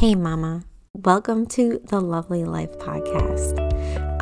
Hey, 0.00 0.14
Mama. 0.14 0.64
Welcome 0.94 1.44
to 1.48 1.78
the 1.84 2.00
Lovely 2.00 2.46
Life 2.46 2.78
Podcast. 2.78 3.52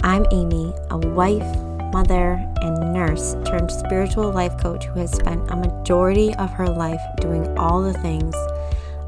I'm 0.02 0.26
Amy, 0.32 0.74
a 0.90 0.98
wife, 0.98 1.56
mother, 1.92 2.32
and 2.60 2.92
nurse 2.92 3.37
turned 3.46 3.71
spiritual 3.71 4.33
life 4.33 4.61
coach 4.61 4.87
who 4.87 4.99
has 4.99 5.12
spent 5.12 5.49
a 5.53 5.54
majority 5.54 6.35
of 6.35 6.51
her 6.51 6.67
life 6.67 7.01
doing 7.21 7.56
all 7.56 7.80
the 7.80 7.93
things 7.93 8.35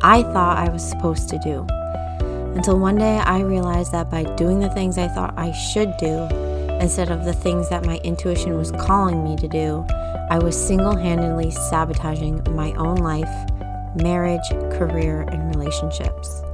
I 0.03 0.23
thought 0.23 0.59
I 0.59 0.71
was 0.71 0.89
supposed 0.89 1.29
to 1.31 1.41
do. 1.41 1.67
Until 2.55 2.79
one 2.79 2.99
day 2.99 3.19
I 3.19 3.41
realized 3.41 3.91
that 3.91 4.09
by 4.09 4.23
doing 4.37 4.61
the 4.61 4.71
things 4.71 4.97
I 4.97 5.09
thought 5.09 5.35
I 5.37 5.51
should 5.51 5.93
do, 5.97 6.29
instead 6.81 7.11
of 7.11 7.25
the 7.25 7.35
things 7.35 7.69
that 7.71 7.85
my 7.85 7.99
intuition 8.05 8.57
was 8.57 8.71
calling 8.71 9.25
me 9.25 9.35
to 9.39 9.49
do, 9.49 9.85
I 10.31 10.39
was 10.39 10.57
single 10.57 10.95
handedly 10.95 11.51
sabotaging 11.51 12.47
my 12.55 12.71
own 12.75 12.99
life, 12.99 13.51
marriage, 13.97 14.49
career, 14.79 15.23
and 15.23 15.53
relationships. 15.53 16.45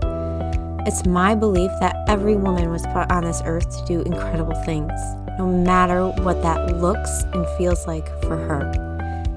It's 0.87 1.05
my 1.05 1.35
belief 1.35 1.73
that 1.81 1.97
every 2.07 2.37
woman 2.37 2.71
was 2.71 2.83
put 2.93 3.11
on 3.11 3.25
this 3.25 3.43
earth 3.45 3.77
to 3.77 3.85
do 3.87 4.03
incredible 4.03 4.55
things, 4.63 4.93
no 5.37 5.45
matter 5.45 6.07
what 6.23 6.43
that 6.43 6.77
looks 6.77 7.25
and 7.33 7.45
feels 7.59 7.89
like 7.89 8.07
for 8.23 8.37
her. 8.37 8.71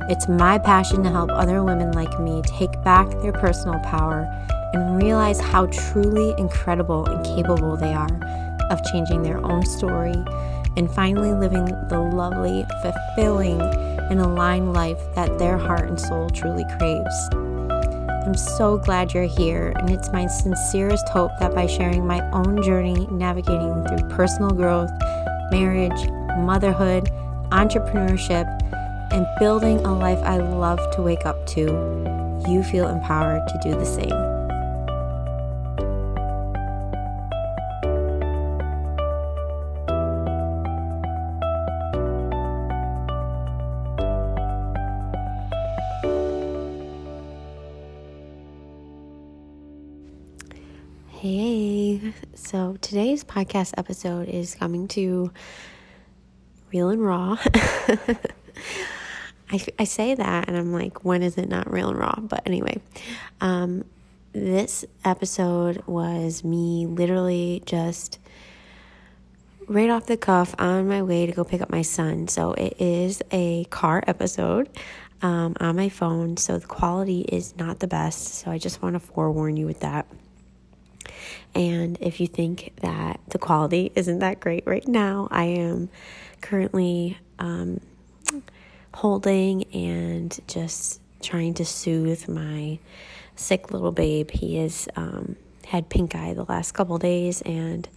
It's 0.09 0.27
my 0.27 0.59
passion 0.59 1.01
to 1.01 1.09
help 1.09 1.31
other 1.31 1.63
women 1.63 1.91
like 1.93 2.19
me 2.19 2.43
take 2.45 2.79
back 2.83 3.09
their 3.23 3.31
personal 3.31 3.79
power 3.79 4.29
and 4.73 5.01
realize 5.01 5.39
how 5.39 5.65
truly 5.65 6.35
incredible 6.37 7.07
and 7.07 7.25
capable 7.25 7.75
they 7.75 7.95
are 7.95 8.19
of 8.69 8.79
changing 8.91 9.23
their 9.23 9.43
own 9.43 9.65
story 9.65 10.23
and 10.77 10.91
finally 10.91 11.33
living 11.33 11.65
the 11.87 11.99
lovely, 11.99 12.63
fulfilling, 12.83 13.59
and 13.59 14.21
aligned 14.21 14.71
life 14.73 14.99
that 15.15 15.39
their 15.39 15.57
heart 15.57 15.89
and 15.89 15.99
soul 15.99 16.29
truly 16.29 16.63
craves. 16.77 17.48
I'm 18.25 18.35
so 18.35 18.77
glad 18.77 19.13
you're 19.13 19.23
here, 19.23 19.73
and 19.77 19.89
it's 19.89 20.11
my 20.11 20.27
sincerest 20.27 21.07
hope 21.09 21.31
that 21.39 21.55
by 21.55 21.67
sharing 21.67 22.05
my 22.05 22.21
own 22.31 22.61
journey 22.61 23.07
navigating 23.09 23.85
through 23.85 24.09
personal 24.09 24.51
growth, 24.51 24.91
marriage, 25.51 26.09
motherhood, 26.37 27.05
entrepreneurship, 27.51 28.45
and 29.11 29.25
building 29.39 29.79
a 29.85 29.97
life 29.97 30.19
I 30.19 30.37
love 30.37 30.79
to 30.95 31.01
wake 31.01 31.25
up 31.25 31.47
to, 31.47 31.61
you 32.47 32.61
feel 32.63 32.87
empowered 32.87 33.47
to 33.47 33.59
do 33.63 33.71
the 33.71 33.85
same. 33.85 34.28
Podcast 53.39 53.73
episode 53.77 54.27
is 54.27 54.53
coming 54.53 54.85
to 54.85 55.31
real 56.73 56.89
and 56.89 57.01
raw. 57.01 57.37
I, 59.49 59.59
I 59.79 59.85
say 59.85 60.13
that 60.13 60.49
and 60.49 60.57
I'm 60.57 60.73
like, 60.73 61.05
when 61.05 61.23
is 61.23 61.37
it 61.37 61.47
not 61.47 61.71
real 61.71 61.89
and 61.89 61.97
raw? 61.97 62.15
But 62.19 62.43
anyway, 62.45 62.81
um, 63.39 63.85
this 64.33 64.83
episode 65.05 65.83
was 65.87 66.43
me 66.43 66.85
literally 66.85 67.63
just 67.65 68.19
right 69.69 69.89
off 69.89 70.07
the 70.07 70.17
cuff 70.17 70.53
on 70.59 70.89
my 70.89 71.01
way 71.01 71.25
to 71.25 71.31
go 71.31 71.45
pick 71.45 71.61
up 71.61 71.69
my 71.69 71.81
son. 71.81 72.27
So 72.27 72.51
it 72.53 72.75
is 72.77 73.21
a 73.31 73.63
car 73.65 74.03
episode 74.05 74.67
um, 75.21 75.55
on 75.61 75.77
my 75.77 75.87
phone. 75.87 76.35
So 76.35 76.57
the 76.57 76.67
quality 76.67 77.21
is 77.21 77.55
not 77.55 77.79
the 77.79 77.87
best. 77.87 78.35
So 78.35 78.51
I 78.51 78.57
just 78.57 78.81
want 78.81 78.95
to 78.95 78.99
forewarn 78.99 79.55
you 79.55 79.65
with 79.65 79.79
that. 79.79 80.07
And 81.55 81.97
if 81.99 82.19
you 82.19 82.27
think 82.27 82.73
that 82.81 83.19
the 83.29 83.39
quality 83.39 83.91
isn't 83.95 84.19
that 84.19 84.39
great 84.39 84.65
right 84.65 84.87
now, 84.87 85.27
I 85.31 85.45
am 85.45 85.89
currently 86.41 87.17
um, 87.39 87.81
holding 88.93 89.63
and 89.73 90.37
just 90.47 91.01
trying 91.21 91.53
to 91.55 91.65
soothe 91.65 92.27
my 92.27 92.79
sick 93.35 93.71
little 93.71 93.91
babe. 93.91 94.31
He 94.31 94.57
has 94.57 94.87
um, 94.95 95.35
had 95.65 95.89
pink 95.89 96.15
eye 96.15 96.33
the 96.33 96.45
last 96.45 96.73
couple 96.73 96.97
days 96.97 97.41
and 97.41 97.87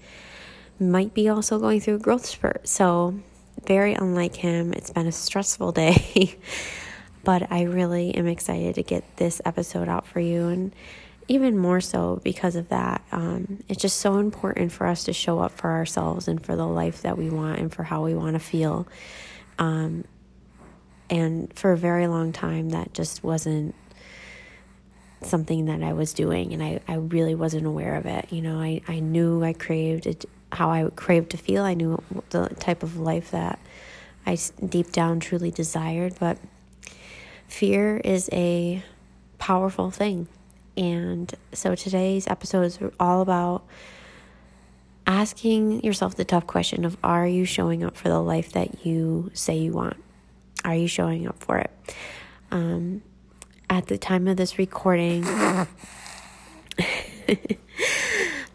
might 0.78 1.14
be 1.14 1.28
also 1.28 1.58
going 1.58 1.80
through 1.80 1.96
a 1.96 1.98
growth 1.98 2.26
spurt. 2.26 2.66
So, 2.66 3.18
very 3.66 3.94
unlike 3.94 4.34
him, 4.34 4.72
it's 4.72 4.90
been 4.90 5.06
a 5.06 5.12
stressful 5.12 5.72
day. 5.82 6.36
but 7.24 7.50
I 7.52 7.62
really 7.62 8.14
am 8.14 8.26
excited 8.26 8.74
to 8.76 8.82
get 8.82 9.16
this 9.16 9.40
episode 9.44 9.88
out 9.88 10.06
for 10.06 10.20
you 10.20 10.48
and 10.48 10.74
even 11.28 11.56
more 11.56 11.80
so 11.80 12.20
because 12.22 12.56
of 12.56 12.68
that. 12.68 13.02
Um, 13.12 13.62
it's 13.68 13.80
just 13.80 13.98
so 13.98 14.18
important 14.18 14.72
for 14.72 14.86
us 14.86 15.04
to 15.04 15.12
show 15.12 15.38
up 15.40 15.52
for 15.52 15.70
ourselves 15.70 16.28
and 16.28 16.44
for 16.44 16.56
the 16.56 16.66
life 16.66 17.02
that 17.02 17.16
we 17.16 17.30
want 17.30 17.58
and 17.58 17.72
for 17.72 17.82
how 17.82 18.02
we 18.04 18.14
want 18.14 18.34
to 18.34 18.40
feel. 18.40 18.86
Um, 19.58 20.04
and 21.08 21.52
for 21.54 21.72
a 21.72 21.76
very 21.76 22.06
long 22.06 22.32
time, 22.32 22.70
that 22.70 22.94
just 22.94 23.22
wasn't 23.22 23.74
something 25.20 25.66
that 25.66 25.82
I 25.82 25.92
was 25.92 26.12
doing, 26.12 26.52
and 26.52 26.62
I, 26.62 26.80
I 26.88 26.94
really 26.94 27.34
wasn't 27.34 27.66
aware 27.66 27.96
of 27.96 28.06
it. 28.06 28.32
You 28.32 28.42
know, 28.42 28.60
I, 28.60 28.80
I 28.88 29.00
knew 29.00 29.44
I 29.44 29.52
craved 29.52 30.06
it, 30.06 30.24
how 30.50 30.70
I 30.70 30.88
craved 30.96 31.30
to 31.30 31.36
feel, 31.36 31.64
I 31.64 31.74
knew 31.74 32.02
the 32.30 32.48
type 32.48 32.82
of 32.82 32.98
life 32.98 33.30
that 33.30 33.58
I 34.26 34.38
deep 34.66 34.90
down 34.90 35.20
truly 35.20 35.50
desired, 35.50 36.14
but 36.18 36.38
fear 37.46 37.98
is 37.98 38.28
a 38.32 38.82
powerful 39.38 39.90
thing 39.90 40.28
and 40.76 41.32
so 41.52 41.74
today's 41.74 42.26
episode 42.26 42.62
is 42.62 42.78
all 42.98 43.20
about 43.20 43.64
asking 45.06 45.82
yourself 45.84 46.14
the 46.14 46.24
tough 46.24 46.46
question 46.46 46.84
of 46.84 46.96
are 47.02 47.26
you 47.26 47.44
showing 47.44 47.82
up 47.84 47.96
for 47.96 48.08
the 48.08 48.20
life 48.20 48.52
that 48.52 48.86
you 48.86 49.30
say 49.34 49.58
you 49.58 49.72
want? 49.72 50.02
Are 50.64 50.74
you 50.74 50.88
showing 50.88 51.26
up 51.26 51.42
for 51.42 51.58
it? 51.58 51.70
Um, 52.50 53.02
at 53.68 53.86
the 53.86 53.98
time 53.98 54.28
of 54.28 54.36
this 54.36 54.58
recording, 54.58 55.22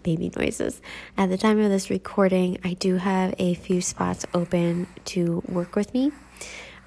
baby 0.03 0.31
noises. 0.35 0.81
At 1.17 1.29
the 1.29 1.37
time 1.37 1.59
of 1.59 1.69
this 1.69 1.89
recording, 1.89 2.59
I 2.63 2.73
do 2.73 2.95
have 2.95 3.35
a 3.37 3.55
few 3.55 3.81
spots 3.81 4.25
open 4.33 4.87
to 5.05 5.43
work 5.47 5.75
with 5.75 5.93
me. 5.93 6.11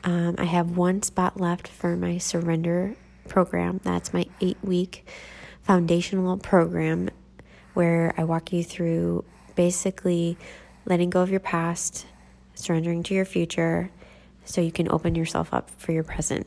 Um, 0.05 0.37
I 0.39 0.45
have 0.45 0.77
one 0.77 1.03
spot 1.03 1.39
left 1.39 1.69
for 1.69 1.97
my 1.97 2.19
surrender 2.19 2.97
program. 3.31 3.81
That's 3.83 4.13
my 4.13 4.27
eight 4.43 4.59
week 4.63 5.07
foundational 5.63 6.37
program 6.37 7.09
where 7.73 8.13
I 8.19 8.25
walk 8.25 8.53
you 8.53 8.63
through 8.63 9.25
basically 9.55 10.37
letting 10.85 11.09
go 11.09 11.23
of 11.23 11.31
your 11.31 11.41
past, 11.41 12.07
surrendering 12.55 13.03
to 13.05 13.15
your 13.15 13.25
future, 13.25 13.91
so 14.45 14.61
you 14.61 14.73
can 14.73 14.91
open 14.91 15.15
yourself 15.15 15.55
up 15.55 15.71
for 15.71 15.93
your 15.93 16.03
present. 16.03 16.47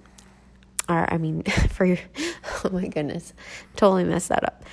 Or, 0.90 1.12
I 1.12 1.18
mean, 1.18 1.44
for 1.70 1.86
your, 1.86 1.98
oh 2.66 2.70
my 2.72 2.88
goodness, 2.88 3.34
totally 3.76 4.04
messed 4.04 4.30
that 4.30 4.44
up. 4.44 4.64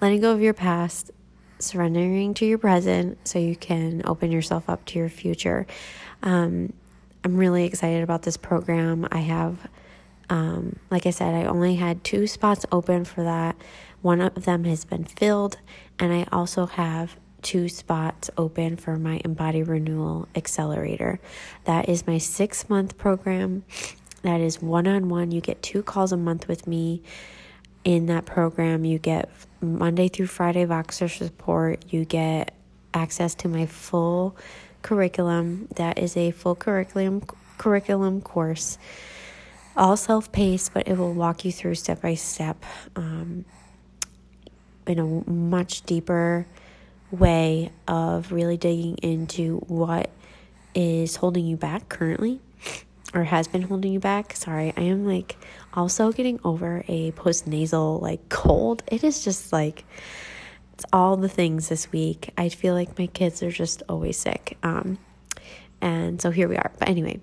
Letting 0.00 0.20
go 0.20 0.32
of 0.32 0.40
your 0.40 0.54
past, 0.54 1.10
surrendering 1.58 2.34
to 2.34 2.46
your 2.46 2.58
present, 2.58 3.26
so 3.26 3.38
you 3.38 3.56
can 3.56 4.02
open 4.04 4.30
yourself 4.30 4.68
up 4.68 4.84
to 4.86 4.98
your 4.98 5.08
future. 5.08 5.66
Um, 6.22 6.72
I'm 7.24 7.36
really 7.36 7.64
excited 7.64 8.02
about 8.02 8.22
this 8.22 8.36
program. 8.36 9.08
I 9.10 9.18
have 9.18 9.66
um, 10.28 10.76
like 10.90 11.06
I 11.06 11.10
said, 11.10 11.34
I 11.34 11.44
only 11.44 11.76
had 11.76 12.04
two 12.04 12.26
spots 12.26 12.66
open 12.72 13.04
for 13.04 13.22
that. 13.24 13.56
One 14.02 14.20
of 14.20 14.44
them 14.44 14.64
has 14.64 14.84
been 14.84 15.04
filled, 15.04 15.58
and 15.98 16.12
I 16.12 16.26
also 16.32 16.66
have 16.66 17.16
two 17.42 17.68
spots 17.68 18.28
open 18.36 18.76
for 18.76 18.98
my 18.98 19.20
Embody 19.24 19.62
Renewal 19.62 20.28
Accelerator. 20.34 21.20
That 21.64 21.88
is 21.88 22.06
my 22.06 22.18
six 22.18 22.68
month 22.68 22.98
program. 22.98 23.64
That 24.22 24.40
is 24.40 24.60
one 24.60 24.86
on 24.86 25.08
one. 25.08 25.30
You 25.30 25.40
get 25.40 25.62
two 25.62 25.82
calls 25.82 26.12
a 26.12 26.16
month 26.16 26.48
with 26.48 26.66
me 26.66 27.02
in 27.84 28.06
that 28.06 28.26
program. 28.26 28.84
You 28.84 28.98
get 28.98 29.30
Monday 29.60 30.08
through 30.08 30.26
Friday 30.26 30.66
Voxer 30.66 31.08
support. 31.08 31.84
You 31.90 32.04
get 32.04 32.52
access 32.92 33.34
to 33.36 33.48
my 33.48 33.66
full 33.66 34.36
curriculum. 34.82 35.68
That 35.76 35.98
is 35.98 36.16
a 36.16 36.32
full 36.32 36.56
curriculum 36.56 37.22
curriculum 37.58 38.20
course 38.20 38.78
all 39.76 39.96
self 39.96 40.32
paced, 40.32 40.74
but 40.74 40.88
it 40.88 40.96
will 40.96 41.12
walk 41.12 41.44
you 41.44 41.52
through 41.52 41.74
step 41.74 42.02
by 42.02 42.14
step 42.14 42.64
um, 42.94 43.44
in 44.86 44.98
a 44.98 45.30
much 45.30 45.82
deeper 45.82 46.46
way 47.10 47.70
of 47.86 48.32
really 48.32 48.56
digging 48.56 48.96
into 48.98 49.58
what 49.68 50.10
is 50.74 51.16
holding 51.16 51.46
you 51.46 51.56
back 51.56 51.88
currently 51.88 52.40
or 53.14 53.24
has 53.24 53.48
been 53.48 53.62
holding 53.62 53.92
you 53.92 54.00
back. 54.00 54.34
Sorry, 54.34 54.72
I 54.76 54.82
am 54.82 55.06
like 55.06 55.36
also 55.74 56.12
getting 56.12 56.40
over 56.44 56.84
a 56.88 57.12
post 57.12 57.46
nasal 57.46 57.98
like 57.98 58.28
cold. 58.28 58.82
It 58.86 59.04
is 59.04 59.24
just 59.24 59.52
like 59.52 59.84
it's 60.74 60.84
all 60.92 61.16
the 61.16 61.28
things 61.28 61.68
this 61.68 61.90
week. 61.90 62.30
I 62.36 62.50
feel 62.50 62.74
like 62.74 62.98
my 62.98 63.06
kids 63.06 63.42
are 63.42 63.50
just 63.50 63.82
always 63.88 64.18
sick. 64.18 64.58
Um, 64.62 64.98
and 65.80 66.20
so 66.20 66.30
here 66.30 66.48
we 66.48 66.56
are. 66.56 66.70
But 66.78 66.88
anyway, 66.88 67.20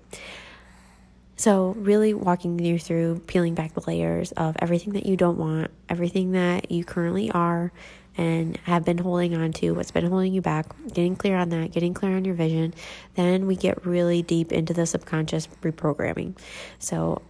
so, 1.36 1.74
really 1.76 2.14
walking 2.14 2.58
you 2.58 2.78
through 2.78 3.20
peeling 3.26 3.54
back 3.54 3.74
the 3.74 3.82
layers 3.86 4.32
of 4.32 4.56
everything 4.60 4.92
that 4.92 5.06
you 5.06 5.16
don't 5.16 5.36
want, 5.36 5.70
everything 5.88 6.32
that 6.32 6.70
you 6.70 6.84
currently 6.84 7.30
are, 7.32 7.72
and 8.16 8.56
have 8.58 8.84
been 8.84 8.98
holding 8.98 9.34
on 9.34 9.52
to, 9.54 9.72
what's 9.72 9.90
been 9.90 10.06
holding 10.06 10.32
you 10.32 10.40
back, 10.40 10.66
getting 10.92 11.16
clear 11.16 11.36
on 11.36 11.48
that, 11.48 11.72
getting 11.72 11.92
clear 11.92 12.16
on 12.16 12.24
your 12.24 12.34
vision, 12.34 12.72
then 13.16 13.46
we 13.46 13.56
get 13.56 13.84
really 13.84 14.22
deep 14.22 14.52
into 14.52 14.72
the 14.72 14.86
subconscious 14.86 15.48
reprogramming. 15.62 16.38
So 16.78 17.22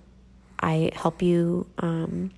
I 0.60 0.90
help 0.94 1.22
you 1.22 1.66
um, 1.78 2.30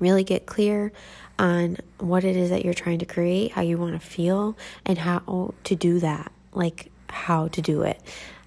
really 0.00 0.24
get 0.24 0.46
clear 0.46 0.92
on 1.38 1.76
what 1.98 2.24
it 2.24 2.36
is 2.36 2.50
that 2.50 2.64
you're 2.64 2.74
trying 2.74 2.98
to 2.98 3.06
create, 3.06 3.52
how 3.52 3.62
you 3.62 3.78
want 3.78 4.00
to 4.00 4.04
feel, 4.04 4.56
and 4.84 4.98
how 4.98 5.54
to 5.64 5.76
do 5.76 6.00
that. 6.00 6.32
Like, 6.52 6.90
how 7.08 7.48
to 7.48 7.62
do 7.62 7.82
it. 7.82 8.00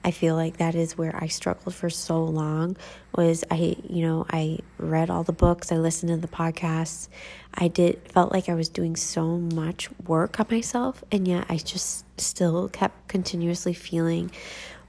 I 0.04 0.12
feel 0.12 0.36
like 0.36 0.58
that 0.58 0.76
is 0.76 0.98
where 0.98 1.16
I 1.16 1.28
struggled 1.28 1.76
for 1.76 1.90
so 1.90 2.24
long 2.24 2.78
was 3.16 3.44
I, 3.52 3.76
you 3.88 4.02
know, 4.08 4.26
I 4.30 4.60
read 4.78 5.10
all 5.10 5.24
the 5.24 5.34
books, 5.34 5.72
I 5.72 5.78
listened 5.78 6.10
to 6.10 6.18
the 6.18 6.34
podcasts. 6.34 7.10
I 7.54 7.68
did 7.68 8.00
felt 8.12 8.32
like 8.32 8.48
I 8.48 8.54
was 8.54 8.70
doing 8.70 8.96
so 8.96 9.38
much 9.38 9.90
work 10.06 10.40
on 10.40 10.48
myself 10.50 11.04
and 11.12 11.28
yet 11.28 11.46
I 11.50 11.58
just 11.58 12.06
still 12.20 12.70
kept 12.70 13.08
continuously 13.08 13.74
feeling 13.74 14.32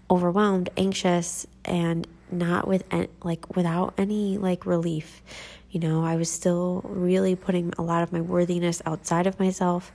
overwhelmed, 0.08 0.70
anxious 0.76 1.46
and 1.64 2.06
not 2.30 2.68
with 2.68 2.84
like 3.22 3.56
without 3.56 3.94
any 3.98 4.38
like 4.38 4.66
relief. 4.66 5.22
You 5.70 5.80
know, 5.80 6.04
I 6.04 6.16
was 6.16 6.30
still 6.30 6.82
really 6.84 7.36
putting 7.36 7.72
a 7.78 7.82
lot 7.82 8.02
of 8.02 8.12
my 8.12 8.20
worthiness 8.20 8.82
outside 8.86 9.26
of 9.26 9.38
myself. 9.38 9.92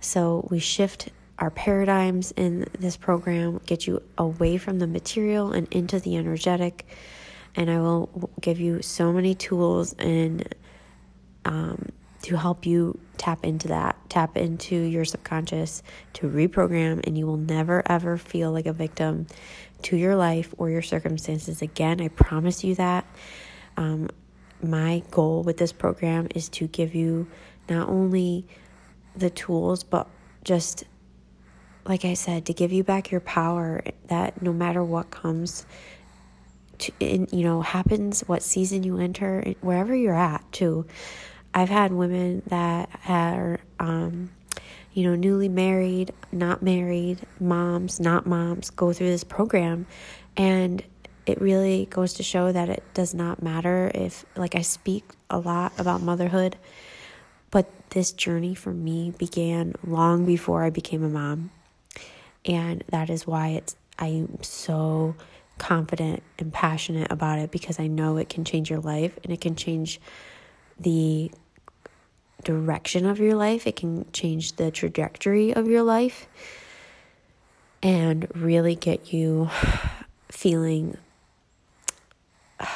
So 0.00 0.46
we 0.50 0.58
shift 0.58 1.08
our 1.40 1.50
paradigms 1.50 2.32
in 2.36 2.66
this 2.78 2.96
program 2.96 3.60
get 3.66 3.86
you 3.86 4.02
away 4.18 4.58
from 4.58 4.78
the 4.78 4.86
material 4.86 5.52
and 5.52 5.66
into 5.72 5.98
the 5.98 6.16
energetic. 6.16 6.86
And 7.56 7.70
I 7.70 7.80
will 7.80 8.30
give 8.40 8.60
you 8.60 8.82
so 8.82 9.12
many 9.12 9.34
tools 9.34 9.94
and 9.94 10.54
um, 11.44 11.88
to 12.22 12.36
help 12.36 12.66
you 12.66 13.00
tap 13.16 13.44
into 13.44 13.68
that, 13.68 13.96
tap 14.10 14.36
into 14.36 14.76
your 14.76 15.04
subconscious 15.04 15.82
to 16.12 16.28
reprogram, 16.28 17.04
and 17.06 17.16
you 17.16 17.26
will 17.26 17.38
never 17.38 17.82
ever 17.86 18.18
feel 18.18 18.52
like 18.52 18.66
a 18.66 18.72
victim 18.72 19.26
to 19.82 19.96
your 19.96 20.16
life 20.16 20.54
or 20.58 20.68
your 20.68 20.82
circumstances 20.82 21.62
again. 21.62 22.00
I 22.00 22.08
promise 22.08 22.62
you 22.62 22.74
that. 22.74 23.06
Um, 23.76 24.10
my 24.62 25.02
goal 25.10 25.42
with 25.42 25.56
this 25.56 25.72
program 25.72 26.28
is 26.34 26.50
to 26.50 26.66
give 26.66 26.94
you 26.94 27.26
not 27.70 27.88
only 27.88 28.46
the 29.16 29.30
tools, 29.30 29.82
but 29.82 30.06
just 30.44 30.84
like 31.84 32.04
I 32.04 32.14
said, 32.14 32.46
to 32.46 32.52
give 32.52 32.72
you 32.72 32.84
back 32.84 33.10
your 33.10 33.20
power 33.20 33.82
that 34.08 34.42
no 34.42 34.52
matter 34.52 34.82
what 34.84 35.10
comes, 35.10 35.66
to, 36.78 36.92
in, 37.00 37.28
you 37.32 37.44
know, 37.44 37.62
happens, 37.62 38.20
what 38.26 38.42
season 38.42 38.82
you 38.82 38.98
enter, 38.98 39.54
wherever 39.60 39.94
you're 39.94 40.14
at, 40.14 40.44
too. 40.52 40.86
I've 41.52 41.68
had 41.68 41.92
women 41.92 42.42
that 42.46 42.88
are, 43.08 43.58
um, 43.78 44.30
you 44.92 45.04
know, 45.04 45.14
newly 45.16 45.48
married, 45.48 46.12
not 46.32 46.62
married, 46.62 47.20
moms, 47.38 48.00
not 48.00 48.26
moms, 48.26 48.70
go 48.70 48.92
through 48.92 49.08
this 49.08 49.24
program. 49.24 49.86
And 50.36 50.82
it 51.26 51.40
really 51.40 51.86
goes 51.86 52.14
to 52.14 52.22
show 52.22 52.52
that 52.52 52.68
it 52.68 52.82
does 52.94 53.14
not 53.14 53.42
matter 53.42 53.90
if, 53.94 54.24
like, 54.36 54.54
I 54.54 54.62
speak 54.62 55.04
a 55.28 55.38
lot 55.38 55.72
about 55.78 56.02
motherhood, 56.02 56.56
but 57.50 57.70
this 57.90 58.12
journey 58.12 58.54
for 58.54 58.72
me 58.72 59.12
began 59.18 59.74
long 59.84 60.24
before 60.24 60.64
I 60.64 60.70
became 60.70 61.02
a 61.02 61.08
mom. 61.08 61.50
And 62.44 62.84
that 62.88 63.10
is 63.10 63.26
why 63.26 63.48
it's 63.48 63.76
I'm 63.98 64.42
so 64.42 65.14
confident 65.58 66.22
and 66.38 66.52
passionate 66.52 67.12
about 67.12 67.38
it 67.38 67.50
because 67.50 67.78
I 67.78 67.86
know 67.86 68.16
it 68.16 68.30
can 68.30 68.44
change 68.44 68.70
your 68.70 68.80
life 68.80 69.18
and 69.22 69.32
it 69.32 69.42
can 69.42 69.56
change 69.56 70.00
the 70.78 71.30
direction 72.42 73.04
of 73.04 73.18
your 73.18 73.34
life. 73.34 73.66
It 73.66 73.76
can 73.76 74.10
change 74.12 74.56
the 74.56 74.70
trajectory 74.70 75.54
of 75.54 75.68
your 75.68 75.82
life 75.82 76.26
and 77.82 78.26
really 78.34 78.74
get 78.74 79.12
you 79.12 79.50
feeling 80.30 80.96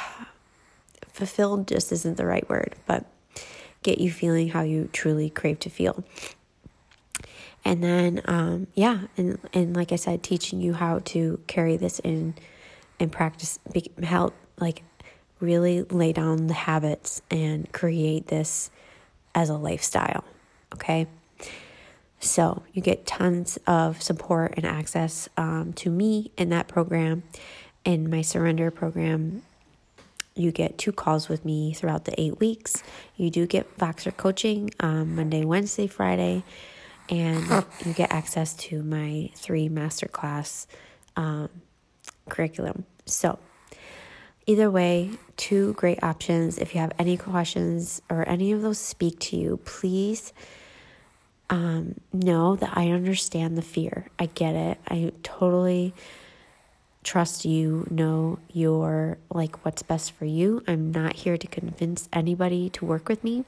fulfilled 1.07 1.67
just 1.67 1.91
isn't 1.91 2.17
the 2.17 2.25
right 2.25 2.47
word, 2.47 2.75
but 2.85 3.05
get 3.81 3.99
you 3.99 4.11
feeling 4.11 4.49
how 4.49 4.61
you 4.61 4.89
truly 4.93 5.29
crave 5.29 5.59
to 5.59 5.69
feel 5.69 6.03
and 7.65 7.83
then 7.83 8.21
um, 8.25 8.67
yeah 8.73 9.01
and 9.17 9.37
and 9.53 9.75
like 9.75 9.91
i 9.91 9.97
said 9.97 10.23
teaching 10.23 10.61
you 10.61 10.73
how 10.73 10.99
to 10.99 11.39
carry 11.47 11.75
this 11.75 11.99
in 11.99 12.33
and 12.99 13.11
practice 13.11 13.59
help 14.03 14.33
like 14.59 14.83
really 15.41 15.81
lay 15.83 16.13
down 16.13 16.47
the 16.47 16.53
habits 16.53 17.21
and 17.29 17.71
create 17.73 18.27
this 18.27 18.71
as 19.33 19.49
a 19.49 19.55
lifestyle 19.55 20.23
okay? 20.75 21.07
So 22.19 22.63
you 22.73 22.81
get 22.81 23.05
tons 23.05 23.57
of 23.67 24.01
support 24.01 24.53
and 24.57 24.65
access 24.65 25.29
um, 25.37 25.73
to 25.73 25.89
me 25.89 26.31
in 26.37 26.49
that 26.49 26.67
program. 26.67 27.23
In 27.83 28.09
my 28.09 28.21
surrender 28.21 28.71
program 28.71 29.43
you 30.37 30.51
get 30.51 30.77
two 30.77 30.91
calls 30.91 31.29
with 31.29 31.45
me 31.45 31.73
throughout 31.73 32.03
the 32.03 32.19
eight 32.19 32.41
weeks. 32.41 32.83
You 33.15 33.29
do 33.29 33.47
get 33.47 33.77
voxer 33.77 34.15
coaching 34.15 34.71
um, 34.79 35.15
monday 35.15 35.45
wednesday 35.45 35.87
friday 35.87 36.43
and 37.09 37.65
you 37.85 37.93
get 37.93 38.11
access 38.11 38.53
to 38.55 38.83
my 38.83 39.29
three 39.35 39.69
masterclass 39.69 40.65
um, 41.15 41.49
curriculum. 42.29 42.85
So, 43.05 43.39
either 44.45 44.69
way, 44.71 45.11
two 45.37 45.73
great 45.73 46.03
options. 46.03 46.57
If 46.57 46.73
you 46.73 46.81
have 46.81 46.93
any 46.97 47.17
questions 47.17 48.01
or 48.09 48.27
any 48.27 48.51
of 48.51 48.61
those 48.61 48.79
speak 48.79 49.19
to 49.19 49.37
you, 49.37 49.57
please 49.65 50.33
um, 51.49 51.95
know 52.11 52.55
that 52.55 52.71
I 52.75 52.89
understand 52.89 53.57
the 53.57 53.61
fear. 53.61 54.07
I 54.17 54.27
get 54.27 54.55
it. 54.55 54.79
I 54.87 55.11
totally 55.23 55.93
trust 57.03 57.45
you, 57.45 57.87
know 57.91 58.39
your 58.51 59.19
like 59.29 59.63
what's 59.63 59.83
best 59.83 60.11
for 60.11 60.25
you. 60.25 60.63
I'm 60.67 60.91
not 60.91 61.13
here 61.13 61.37
to 61.37 61.47
convince 61.47 62.09
anybody 62.11 62.69
to 62.71 62.85
work 62.85 63.07
with 63.07 63.23
me. 63.23 63.45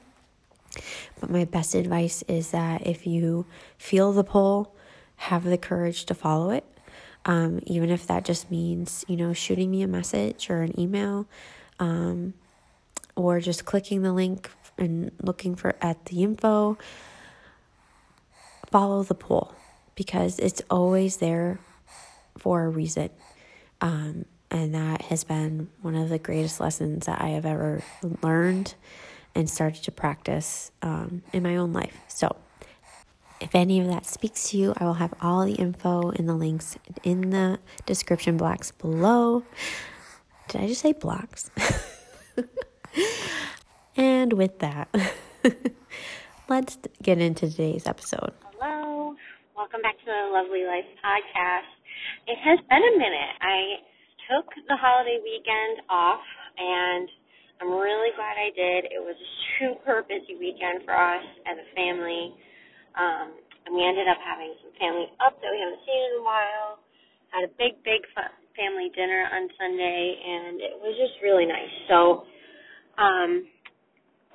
But 1.20 1.30
my 1.30 1.44
best 1.44 1.74
advice 1.74 2.22
is 2.28 2.50
that 2.50 2.86
if 2.86 3.06
you 3.06 3.46
feel 3.78 4.12
the 4.12 4.24
pull, 4.24 4.74
have 5.16 5.44
the 5.44 5.58
courage 5.58 6.04
to 6.06 6.14
follow 6.14 6.50
it. 6.50 6.64
Um, 7.24 7.60
even 7.66 7.90
if 7.90 8.06
that 8.06 8.24
just 8.24 8.50
means, 8.50 9.04
you 9.08 9.16
know, 9.16 9.32
shooting 9.32 9.70
me 9.70 9.82
a 9.82 9.88
message 9.88 10.48
or 10.48 10.62
an 10.62 10.78
email, 10.78 11.26
um, 11.78 12.34
or 13.16 13.40
just 13.40 13.64
clicking 13.64 14.02
the 14.02 14.12
link 14.12 14.50
and 14.78 15.10
looking 15.20 15.56
for 15.56 15.74
at 15.82 16.06
the 16.06 16.22
info. 16.22 16.78
Follow 18.70 19.02
the 19.02 19.14
pull 19.14 19.54
because 19.94 20.38
it's 20.38 20.62
always 20.70 21.16
there 21.16 21.58
for 22.38 22.64
a 22.64 22.68
reason. 22.68 23.10
Um, 23.80 24.24
and 24.50 24.74
that 24.74 25.02
has 25.02 25.24
been 25.24 25.68
one 25.82 25.94
of 25.94 26.08
the 26.08 26.18
greatest 26.18 26.60
lessons 26.60 27.06
that 27.06 27.20
I 27.20 27.28
have 27.30 27.44
ever 27.44 27.82
learned 28.22 28.74
and 29.34 29.48
started 29.48 29.82
to 29.84 29.92
practice 29.92 30.70
um, 30.82 31.22
in 31.32 31.42
my 31.42 31.56
own 31.56 31.72
life. 31.72 31.96
So, 32.08 32.36
if 33.40 33.54
any 33.54 33.80
of 33.80 33.86
that 33.86 34.04
speaks 34.04 34.50
to 34.50 34.58
you, 34.58 34.74
I 34.76 34.84
will 34.84 34.94
have 34.94 35.14
all 35.22 35.44
the 35.44 35.54
info 35.54 36.10
and 36.10 36.28
the 36.28 36.34
links 36.34 36.76
in 37.04 37.30
the 37.30 37.60
description 37.86 38.36
blocks 38.36 38.72
below. 38.72 39.44
Did 40.48 40.62
I 40.62 40.66
just 40.66 40.80
say 40.80 40.92
blocks? 40.92 41.50
and 43.96 44.32
with 44.32 44.58
that, 44.58 44.88
let's 46.48 46.78
get 47.02 47.20
into 47.20 47.48
today's 47.48 47.86
episode. 47.86 48.32
Hello, 48.58 49.14
welcome 49.56 49.82
back 49.82 49.98
to 50.00 50.06
the 50.06 50.30
Lovely 50.32 50.64
Life 50.64 50.86
podcast. 51.04 51.68
It 52.26 52.38
has 52.42 52.58
been 52.68 52.82
a 52.82 52.98
minute. 52.98 53.34
I 53.40 53.76
took 54.28 54.46
the 54.66 54.76
holiday 54.76 55.18
weekend 55.22 55.82
off 55.88 56.20
and 56.58 57.08
I'm 57.58 57.74
really 57.74 58.14
glad 58.14 58.38
I 58.38 58.54
did. 58.54 58.86
It 58.94 59.02
was 59.02 59.18
a 59.18 59.30
super 59.58 60.06
busy 60.06 60.38
weekend 60.38 60.86
for 60.86 60.94
us 60.94 61.26
as 61.42 61.58
a 61.58 61.68
family. 61.74 62.34
Um, 62.94 63.34
and 63.66 63.74
we 63.74 63.82
ended 63.82 64.06
up 64.06 64.18
having 64.22 64.54
some 64.62 64.72
family 64.78 65.10
up 65.18 65.34
that 65.42 65.50
we 65.50 65.58
haven't 65.58 65.82
seen 65.82 66.02
in 66.14 66.14
a 66.22 66.24
while. 66.24 66.78
Had 67.34 67.44
a 67.44 67.52
big, 67.58 67.76
big 67.82 68.06
family 68.56 68.88
dinner 68.94 69.26
on 69.28 69.50
Sunday, 69.58 70.02
and 70.16 70.62
it 70.62 70.74
was 70.78 70.94
just 70.96 71.18
really 71.20 71.44
nice. 71.44 71.74
So, 71.90 72.24
um, 72.96 73.44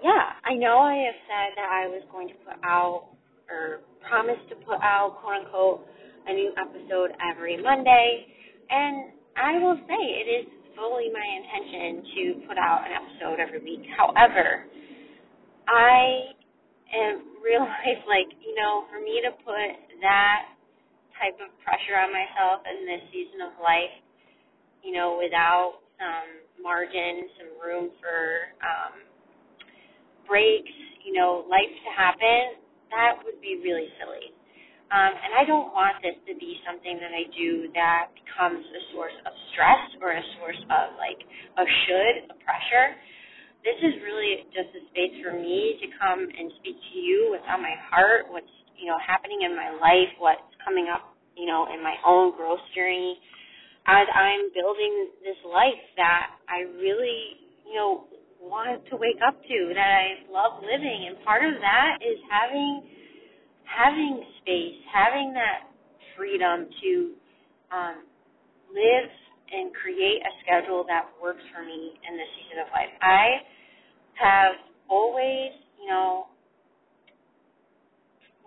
yeah, 0.03 0.37
I 0.43 0.53
know 0.59 0.83
I 0.83 1.07
have 1.07 1.19
said 1.25 1.49
that 1.57 1.69
I 1.71 1.87
was 1.87 2.03
going 2.11 2.27
to 2.27 2.37
put 2.43 2.59
out 2.61 3.15
or 3.49 3.81
promised 4.07 4.47
to 4.51 4.55
put 4.67 4.83
out, 4.83 5.17
quote 5.23 5.47
unquote, 5.47 5.87
a 6.27 6.33
new 6.33 6.51
episode 6.59 7.15
every 7.23 7.55
Monday. 7.55 8.27
And 8.69 9.11
I 9.35 9.59
will 9.63 9.79
say 9.87 9.99
it 9.99 10.27
is 10.27 10.45
fully 10.75 11.09
my 11.13 11.23
intention 11.23 12.03
to 12.15 12.23
put 12.47 12.57
out 12.57 12.85
an 12.85 12.93
episode 12.93 13.39
every 13.39 13.61
week. 13.61 13.85
However, 13.97 14.65
I 15.67 16.33
am 16.93 17.33
realize 17.43 18.01
like, 18.07 18.31
you 18.39 18.55
know, 18.55 18.87
for 18.87 19.03
me 19.03 19.19
to 19.23 19.31
put 19.43 19.71
that 20.01 20.53
type 21.19 21.35
of 21.43 21.51
pressure 21.61 21.99
on 21.99 22.09
myself 22.11 22.63
in 22.63 22.87
this 22.87 23.03
season 23.11 23.43
of 23.43 23.53
life, 23.59 23.93
you 24.83 24.95
know, 24.95 25.19
without 25.19 25.83
some 25.99 26.63
margin, 26.63 27.27
some 27.37 27.51
room 27.59 27.91
for 27.99 28.51
um 28.63 29.03
breaks, 30.27 30.71
you 31.03 31.11
know, 31.13 31.43
life 31.51 31.67
to 31.67 31.91
happen, 31.91 32.63
that 32.89 33.19
would 33.23 33.39
be 33.43 33.59
really 33.59 33.91
silly. 33.99 34.31
Um, 34.93 35.09
and 35.09 35.33
I 35.33 35.43
don't 35.43 35.73
want 35.73 35.97
this 36.05 36.15
to 36.29 36.33
be 36.37 36.61
something 36.61 37.01
that 37.01 37.09
I 37.09 37.25
do 37.33 37.67
that 37.73 38.13
becomes 38.13 38.61
a 38.61 38.81
source 38.93 39.17
of 39.25 39.32
stress 39.53 39.81
or 40.01 40.11
a 40.11 40.23
source 40.39 40.59
of 40.67 40.97
like 40.97 41.21
a 41.57 41.65
should, 41.85 42.15
a 42.33 42.35
pressure. 42.41 42.97
This 43.63 43.79
is 43.79 43.95
really 44.03 44.43
just 44.51 44.73
a 44.75 44.81
space 44.91 45.15
for 45.23 45.31
me 45.31 45.79
to 45.79 45.87
come 45.95 46.19
and 46.19 46.51
speak 46.59 46.75
to 46.75 46.95
you 46.99 47.31
what's 47.31 47.47
on 47.47 47.63
my 47.63 47.77
heart, 47.87 48.27
what's 48.27 48.51
you 48.75 48.91
know 48.91 48.99
happening 48.99 49.47
in 49.47 49.55
my 49.55 49.71
life, 49.79 50.11
what's 50.19 50.51
coming 50.65 50.91
up, 50.91 51.15
you 51.37 51.47
know, 51.47 51.71
in 51.71 51.79
my 51.79 51.95
own 52.03 52.35
growth 52.35 52.63
journey 52.75 53.15
as 53.87 54.07
I'm 54.15 54.47
building 54.55 55.11
this 55.23 55.39
life 55.43 55.83
that 55.99 56.39
I 56.47 56.63
really, 56.79 57.43
you 57.67 57.75
know, 57.75 58.07
want 58.39 58.83
to 58.87 58.95
wake 58.95 59.19
up 59.19 59.39
to, 59.43 59.57
that 59.75 59.91
I 59.91 60.23
love 60.31 60.63
living. 60.63 61.07
And 61.07 61.19
part 61.23 61.43
of 61.43 61.59
that 61.59 61.99
is 61.99 62.19
having 62.31 62.83
having 63.67 64.23
space, 64.39 64.79
having 64.91 65.33
that 65.33 65.67
freedom 66.15 66.67
to 66.69 66.91
um, 67.71 67.95
live 68.71 69.09
and 69.53 69.69
create 69.77 70.25
a 70.25 70.31
schedule 70.41 70.81
that 70.89 71.05
works 71.21 71.43
for 71.53 71.61
me 71.61 71.93
in 72.01 72.17
this 72.17 72.29
season 72.35 72.65
of 72.65 72.69
life. 72.73 72.89
I 73.01 73.45
have 74.17 74.57
always, 74.89 75.53
you 75.77 75.87
know, 75.87 76.33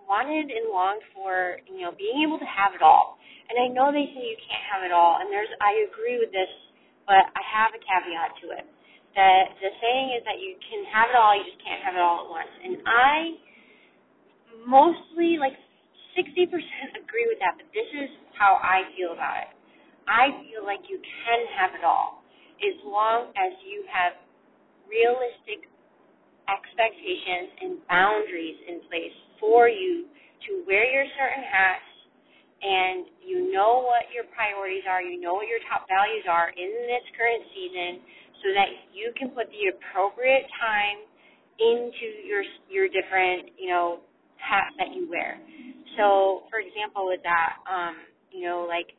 wanted 0.07 0.51
and 0.51 0.71
longed 0.71 1.03
for, 1.11 1.59
you 1.67 1.83
know, 1.83 1.91
being 1.95 2.23
able 2.23 2.39
to 2.39 2.47
have 2.47 2.75
it 2.75 2.83
all. 2.83 3.19
And 3.47 3.55
I 3.59 3.67
know 3.71 3.91
they 3.95 4.07
say 4.11 4.23
you 4.23 4.39
can't 4.39 4.65
have 4.71 4.83
it 4.83 4.91
all, 4.91 5.19
and 5.23 5.31
there's 5.31 5.51
I 5.63 5.87
agree 5.87 6.19
with 6.19 6.35
this, 6.35 6.51
but 7.07 7.31
I 7.31 7.41
have 7.43 7.71
a 7.71 7.79
caveat 7.79 8.35
to 8.43 8.45
it. 8.55 8.65
That 9.15 9.55
the 9.63 9.71
saying 9.79 10.19
is 10.19 10.21
that 10.27 10.37
you 10.43 10.59
can 10.59 10.83
have 10.91 11.07
it 11.11 11.17
all, 11.17 11.31
you 11.31 11.47
just 11.47 11.63
can't 11.63 11.79
have 11.83 11.95
it 11.95 12.03
all 12.03 12.27
at 12.27 12.29
once. 12.29 12.51
And 12.59 12.75
I 12.83 13.39
mostly 14.67 15.39
like 15.39 15.55
60% 16.19 16.51
agree 17.01 17.27
with 17.31 17.39
that, 17.39 17.55
but 17.55 17.67
this 17.71 17.87
is 17.95 18.11
how 18.35 18.59
I 18.59 18.83
feel 18.93 19.15
about 19.15 19.47
it. 19.47 19.56
I 20.07 20.31
feel 20.47 20.63
like 20.65 20.81
you 20.89 20.99
can 20.99 21.41
have 21.59 21.71
it 21.75 21.83
all 21.83 22.23
as 22.63 22.75
long 22.85 23.29
as 23.37 23.53
you 23.67 23.85
have 23.91 24.17
realistic 24.89 25.67
expectations 26.49 27.51
and 27.61 27.71
boundaries 27.87 28.57
in 28.67 28.81
place 28.87 29.13
for 29.39 29.69
you 29.69 30.07
to 30.47 30.63
wear 30.65 30.87
your 30.87 31.05
certain 31.19 31.43
hats 31.43 31.91
and 32.63 33.05
you 33.21 33.53
know 33.53 33.85
what 33.85 34.09
your 34.09 34.25
priorities 34.33 34.87
are, 34.89 35.03
you 35.03 35.21
know 35.21 35.35
what 35.35 35.45
your 35.45 35.61
top 35.69 35.85
values 35.85 36.25
are 36.25 36.49
in 36.55 36.71
this 36.89 37.05
current 37.13 37.43
season 37.53 38.01
so 38.41 38.47
that 38.55 38.69
you 38.95 39.13
can 39.19 39.29
put 39.35 39.45
the 39.53 39.69
appropriate 39.75 40.47
time 40.57 41.05
into 41.59 42.25
your 42.25 42.43
your 42.69 42.87
different, 42.89 43.53
you 43.57 43.69
know, 43.69 44.01
hat 44.37 44.73
that 44.77 44.93
you 44.95 45.09
wear. 45.09 45.37
So, 45.97 46.45
for 46.49 46.59
example, 46.61 47.05
with 47.09 47.21
that, 47.25 47.61
um, 47.69 47.97
you 48.31 48.45
know, 48.45 48.65
like 48.69 48.89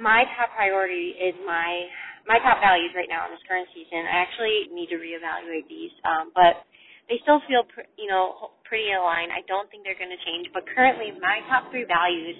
my 0.00 0.24
top 0.38 0.54
priority 0.54 1.14
is 1.18 1.34
my 1.44 1.86
my 2.28 2.38
top 2.44 2.60
values 2.62 2.92
right 2.94 3.08
now 3.10 3.24
in 3.26 3.32
this 3.32 3.42
current 3.48 3.66
season. 3.72 4.04
I 4.04 4.20
actually 4.22 4.68
need 4.70 4.92
to 4.92 5.00
reevaluate 5.00 5.64
these, 5.66 5.90
um, 6.04 6.30
but 6.36 6.60
they 7.08 7.16
still 7.24 7.40
feel, 7.48 7.64
pr- 7.64 7.88
you 7.96 8.04
know, 8.04 8.52
pretty 8.68 8.92
aligned. 8.92 9.32
I 9.32 9.40
don't 9.48 9.64
think 9.72 9.80
they're 9.80 9.96
going 9.96 10.12
to 10.12 10.22
change. 10.28 10.52
But 10.52 10.68
currently, 10.76 11.16
my 11.24 11.40
top 11.48 11.72
three 11.72 11.88
values 11.88 12.36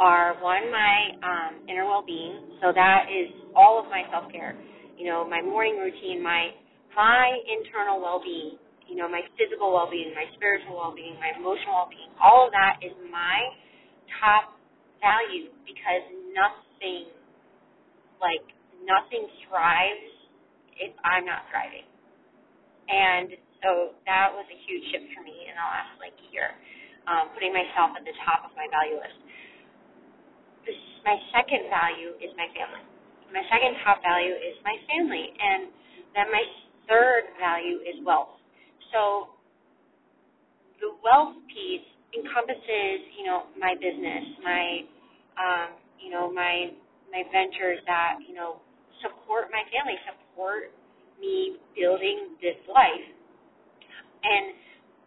are 0.00 0.40
one, 0.40 0.72
my 0.72 0.96
um, 1.20 1.52
inner 1.68 1.84
well-being. 1.84 2.58
So 2.64 2.72
that 2.72 3.12
is 3.12 3.28
all 3.52 3.76
of 3.76 3.92
my 3.92 4.08
self-care. 4.08 4.56
You 4.96 5.04
know, 5.04 5.28
my 5.28 5.44
morning 5.44 5.76
routine, 5.76 6.24
my 6.24 6.56
my 6.96 7.28
internal 7.44 8.00
well-being 8.00 8.56
you 8.86 8.94
know, 8.94 9.10
my 9.10 9.20
physical 9.34 9.74
well 9.74 9.90
being, 9.90 10.14
my 10.14 10.30
spiritual 10.38 10.78
well 10.78 10.94
being, 10.94 11.18
my 11.18 11.34
emotional 11.34 11.74
well 11.74 11.90
being, 11.90 12.06
all 12.22 12.46
of 12.46 12.54
that 12.54 12.78
is 12.86 12.94
my 13.10 13.50
top 14.22 14.54
value 15.02 15.50
because 15.66 16.06
nothing 16.30 16.65
like 18.20 18.44
nothing 18.84 19.28
thrives 19.46 20.12
if 20.76 20.92
I'm 21.04 21.24
not 21.24 21.48
thriving. 21.50 21.88
And 22.86 23.34
so 23.64 23.96
that 24.06 24.30
was 24.30 24.46
a 24.46 24.58
huge 24.68 24.84
shift 24.92 25.10
for 25.16 25.22
me 25.24 25.48
in 25.48 25.54
the 25.56 25.66
last 25.66 25.96
like 25.98 26.14
year, 26.30 26.54
um, 27.10 27.32
putting 27.34 27.50
myself 27.50 27.96
at 27.98 28.04
the 28.06 28.14
top 28.22 28.46
of 28.46 28.52
my 28.54 28.68
value 28.70 29.00
list. 29.00 29.18
This, 30.68 30.78
my 31.02 31.18
second 31.34 31.66
value 31.70 32.14
is 32.22 32.30
my 32.38 32.46
family. 32.54 32.84
My 33.34 33.42
second 33.50 33.74
top 33.82 34.02
value 34.06 34.34
is 34.34 34.54
my 34.62 34.78
family, 34.86 35.34
and 35.34 35.70
then 36.14 36.30
my 36.30 36.44
third 36.86 37.26
value 37.42 37.82
is 37.82 37.98
wealth. 38.06 38.38
So 38.94 39.34
the 40.78 40.94
wealth 41.02 41.34
piece 41.50 41.86
encompasses, 42.14 42.98
you 43.18 43.26
know, 43.26 43.50
my 43.58 43.74
business, 43.74 44.24
my, 44.46 44.64
um, 45.36 45.68
you 46.02 46.10
know, 46.10 46.32
my 46.32 46.72
my 47.12 47.22
ventures 47.32 47.80
that 47.86 48.18
you 48.26 48.34
know 48.34 48.60
support 49.02 49.48
my 49.52 49.62
family, 49.72 49.96
support 50.04 50.72
me 51.20 51.56
building 51.76 52.36
this 52.40 52.58
life, 52.68 53.06
and 54.24 54.56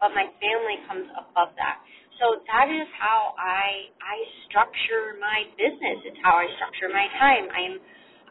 but 0.00 0.10
my 0.16 0.26
family 0.40 0.78
comes 0.88 1.06
above 1.12 1.52
that. 1.60 1.84
So 2.20 2.40
that 2.48 2.68
is 2.68 2.88
how 2.96 3.36
I 3.36 3.92
I 4.00 4.16
structure 4.48 5.16
my 5.20 5.48
business. 5.56 6.04
It's 6.04 6.20
how 6.24 6.36
I 6.36 6.46
structure 6.56 6.88
my 6.92 7.06
time. 7.20 7.44
I'm 7.52 7.74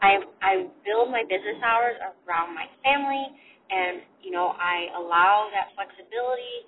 I 0.00 0.10
I 0.42 0.52
build 0.86 1.10
my 1.10 1.22
business 1.26 1.58
hours 1.62 1.96
around 2.26 2.54
my 2.54 2.66
family 2.82 3.26
and 3.70 4.02
you 4.22 4.30
know 4.34 4.54
I 4.58 4.90
allow 4.98 5.50
that 5.54 5.74
flexibility 5.78 6.66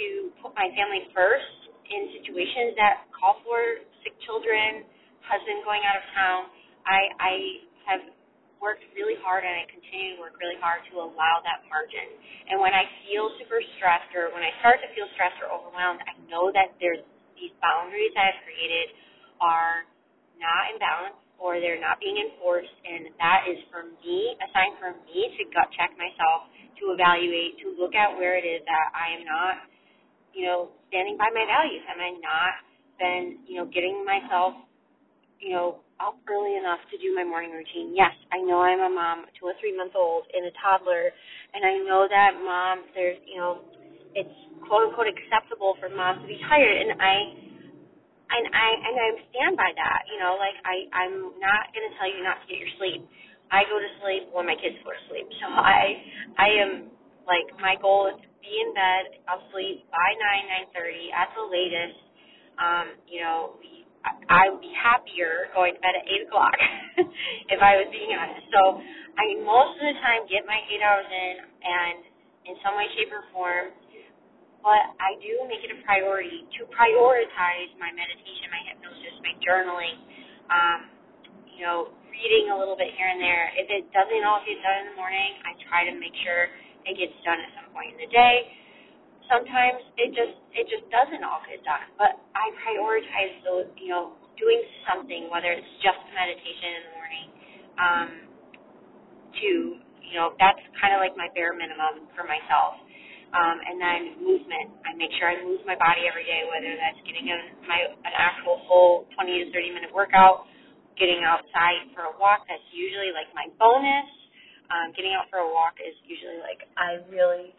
to 0.00 0.32
put 0.40 0.52
my 0.56 0.68
family 0.72 1.08
first 1.12 1.72
in 1.92 2.12
situations 2.16 2.72
that 2.80 3.04
call 3.12 3.40
for 3.44 3.60
sick 4.00 4.16
children, 4.24 4.88
husband 5.26 5.62
going 5.66 5.82
out 5.86 5.98
of 5.98 6.06
town. 6.14 6.40
I 6.86 7.00
I 7.18 7.32
have 7.88 8.02
worked 8.62 8.86
really 8.94 9.18
hard 9.18 9.42
and 9.42 9.54
I 9.58 9.66
continue 9.66 10.14
to 10.14 10.18
work 10.22 10.38
really 10.38 10.58
hard 10.62 10.86
to 10.94 11.02
allow 11.02 11.42
that 11.42 11.66
margin. 11.66 12.06
And 12.46 12.62
when 12.62 12.70
I 12.70 12.86
feel 13.06 13.26
super 13.42 13.58
stressed 13.78 14.14
or 14.14 14.30
when 14.30 14.46
I 14.46 14.54
start 14.62 14.78
to 14.86 14.88
feel 14.94 15.10
stressed 15.18 15.42
or 15.42 15.50
overwhelmed, 15.50 15.98
I 16.06 16.14
know 16.30 16.54
that 16.54 16.78
there's 16.78 17.02
these 17.34 17.50
boundaries 17.58 18.14
I've 18.14 18.38
created 18.46 18.94
are 19.42 19.82
not 20.38 20.70
in 20.70 20.78
balance 20.78 21.18
or 21.42 21.58
they're 21.58 21.82
not 21.82 21.98
being 21.98 22.14
enforced, 22.22 22.70
and 22.86 23.10
that 23.18 23.50
is 23.50 23.58
for 23.74 23.90
me, 23.98 24.38
a 24.38 24.46
sign 24.54 24.78
for 24.78 24.94
me 25.10 25.26
to 25.34 25.42
gut 25.50 25.66
check 25.74 25.90
myself, 25.98 26.46
to 26.78 26.94
evaluate, 26.94 27.58
to 27.66 27.74
look 27.74 27.98
at 27.98 28.14
where 28.14 28.38
it 28.38 28.46
is 28.46 28.62
that 28.62 28.86
I 28.94 29.18
am 29.18 29.26
not, 29.26 29.66
you 30.30 30.46
know, 30.46 30.70
standing 30.86 31.18
by 31.18 31.34
my 31.34 31.42
values. 31.42 31.82
Am 31.90 31.98
I 31.98 32.14
not 32.22 32.54
been, 33.02 33.42
you 33.50 33.58
know, 33.58 33.66
getting 33.66 34.06
myself, 34.06 34.54
you 35.42 35.52
know, 35.52 35.82
up 36.00 36.16
early 36.30 36.56
enough 36.56 36.80
to 36.94 36.96
do 37.02 37.14
my 37.14 37.24
morning 37.26 37.52
routine? 37.52 37.92
Yes, 37.98 38.14
I 38.32 38.38
know 38.40 38.62
I'm 38.62 38.80
a 38.80 38.92
mom 38.92 39.26
to 39.42 39.42
a 39.50 39.54
three 39.60 39.76
month 39.76 39.94
old 39.98 40.24
and 40.32 40.46
a 40.46 40.54
toddler, 40.62 41.10
and 41.54 41.62
I 41.66 41.74
know 41.84 42.06
that 42.08 42.38
mom, 42.38 42.86
there's, 42.94 43.18
you 43.26 43.38
know, 43.42 43.62
it's 44.14 44.32
quote 44.68 44.88
unquote 44.90 45.10
acceptable 45.10 45.76
for 45.82 45.90
moms 45.90 46.22
to 46.22 46.28
be 46.28 46.38
tired, 46.48 46.76
and 46.86 46.96
I 47.02 47.34
and 48.30 48.44
I 48.54 48.68
and 48.88 48.96
I 48.96 49.08
stand 49.34 49.54
by 49.58 49.72
that. 49.76 50.00
You 50.08 50.18
know, 50.22 50.38
like 50.40 50.56
I 50.64 50.76
I'm 50.94 51.36
not 51.42 51.72
gonna 51.76 51.92
tell 52.00 52.08
you 52.08 52.22
not 52.24 52.40
to 52.44 52.46
get 52.48 52.60
your 52.62 52.72
sleep. 52.80 53.02
I 53.52 53.68
go 53.68 53.76
to 53.76 53.90
sleep 54.00 54.32
when 54.32 54.48
my 54.48 54.56
kids 54.56 54.80
go 54.86 54.94
to 54.94 55.02
sleep. 55.12 55.28
So 55.42 55.46
I 55.52 55.82
I 56.40 56.48
am 56.64 56.70
like 57.28 57.48
my 57.60 57.76
goal 57.82 58.08
is 58.12 58.18
to 58.22 58.28
be 58.40 58.52
in 58.54 58.72
bed. 58.72 59.20
I'll 59.28 59.44
sleep 59.52 59.84
by 59.92 60.08
nine 60.16 60.44
nine 60.48 60.68
thirty 60.72 61.12
at 61.12 61.32
the 61.36 61.44
latest. 61.44 61.98
Um, 62.56 62.86
you 63.10 63.20
know, 63.26 63.58
I 64.06 64.50
would 64.50 64.62
be 64.62 64.72
happier 64.74 65.50
going 65.54 65.74
to 65.76 65.80
bed 65.82 65.94
at 65.98 66.04
eight 66.08 66.26
o'clock 66.26 66.54
if 67.54 67.60
I 67.62 67.78
was 67.78 67.88
being 67.92 68.12
honest. 68.14 68.46
So 68.50 68.80
I 69.18 69.24
most 69.42 69.78
of 69.78 69.84
the 69.86 69.96
time 70.02 70.26
get 70.30 70.46
my 70.48 70.58
eight 70.70 70.82
hours 70.82 71.08
in, 71.08 71.34
and 71.62 71.98
in 72.50 72.54
some 72.64 72.74
way, 72.78 72.88
shape, 72.98 73.12
or 73.14 73.24
form, 73.34 73.70
but 74.62 74.94
I 75.02 75.18
do 75.20 75.42
make 75.50 75.62
it 75.66 75.74
a 75.74 75.78
priority 75.84 76.46
to 76.58 76.66
prioritize 76.70 77.70
my 77.82 77.90
meditation, 77.92 78.46
my 78.50 78.62
hypnosis, 78.70 79.14
my 79.26 79.34
journaling, 79.42 79.98
um, 80.48 80.78
you 81.50 81.66
know, 81.66 81.90
reading 82.08 82.54
a 82.54 82.56
little 82.56 82.78
bit 82.78 82.94
here 82.94 83.10
and 83.10 83.20
there. 83.20 83.50
If 83.58 83.68
it 83.70 83.90
doesn't 83.92 84.24
all 84.24 84.40
get 84.46 84.58
done 84.62 84.86
in 84.86 84.86
the 84.94 84.98
morning, 84.98 85.42
I 85.44 85.54
try 85.68 85.86
to 85.90 85.94
make 85.98 86.14
sure 86.22 86.48
it 86.86 86.94
gets 86.98 87.14
done 87.26 87.38
at 87.42 87.50
some 87.58 87.68
point 87.74 87.94
in 87.94 87.98
the 88.06 88.10
day. 88.10 88.36
Sometimes 89.32 89.80
it 89.96 90.12
just 90.12 90.36
it 90.52 90.68
just 90.68 90.84
doesn't 90.92 91.24
all 91.24 91.40
get 91.48 91.64
done, 91.64 91.88
but 91.96 92.20
I 92.36 92.52
prioritize 92.68 93.34
those, 93.48 93.68
you 93.80 93.88
know, 93.90 94.12
doing 94.36 94.60
something, 94.84 95.32
whether 95.32 95.52
it's 95.56 95.72
just 95.80 95.98
meditation 96.12 96.70
in 96.76 96.82
the 96.84 96.94
morning, 97.00 97.28
um, 97.80 98.08
to 99.40 99.50
you 99.80 100.14
know, 100.20 100.36
that's 100.38 100.60
kind 100.78 100.92
of 100.94 101.00
like 101.00 101.16
my 101.16 101.28
bare 101.34 101.56
minimum 101.56 102.06
for 102.14 102.24
myself 102.28 102.76
um, 103.34 103.56
and 103.64 103.76
then 103.80 104.00
movement. 104.22 104.70
I 104.86 104.94
make 104.94 105.10
sure 105.18 105.26
I 105.26 105.40
move 105.42 105.64
my 105.66 105.74
body 105.80 106.06
every 106.06 106.24
day, 106.28 106.46
whether 106.46 106.70
that's 106.78 107.00
getting 107.08 107.26
a, 107.32 107.38
my 107.66 107.80
an 108.06 108.14
actual 108.14 108.62
full 108.70 109.08
20 109.18 109.44
to 109.44 109.46
30 109.50 109.72
minute 109.74 109.92
workout, 109.92 110.46
getting 111.00 111.24
outside 111.26 111.90
for 111.96 112.06
a 112.06 112.14
walk. 112.20 112.46
That's 112.46 112.64
usually 112.70 113.10
like 113.16 113.28
my 113.34 113.48
bonus. 113.58 114.08
Um, 114.70 114.90
getting 114.98 115.14
out 115.14 115.30
for 115.30 115.40
a 115.42 115.48
walk 115.50 115.78
is 115.78 115.94
usually 116.06 116.42
like 116.42 116.62
I 116.78 117.02
really 117.10 117.54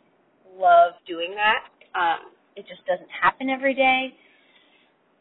love 0.58 0.94
doing 1.08 1.36
that. 1.36 1.66
Um, 1.94 2.34
it 2.56 2.66
just 2.70 2.86
doesn't 2.86 3.10
happen 3.10 3.50
every 3.50 3.74
day 3.74 4.14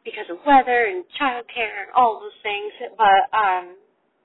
because 0.04 0.26
of 0.30 0.38
weather 0.46 0.90
and 0.90 1.06
childcare 1.16 1.86
and 1.86 1.90
all 1.96 2.20
those 2.20 2.36
things. 2.42 2.72
But 2.98 3.22
um 3.34 3.78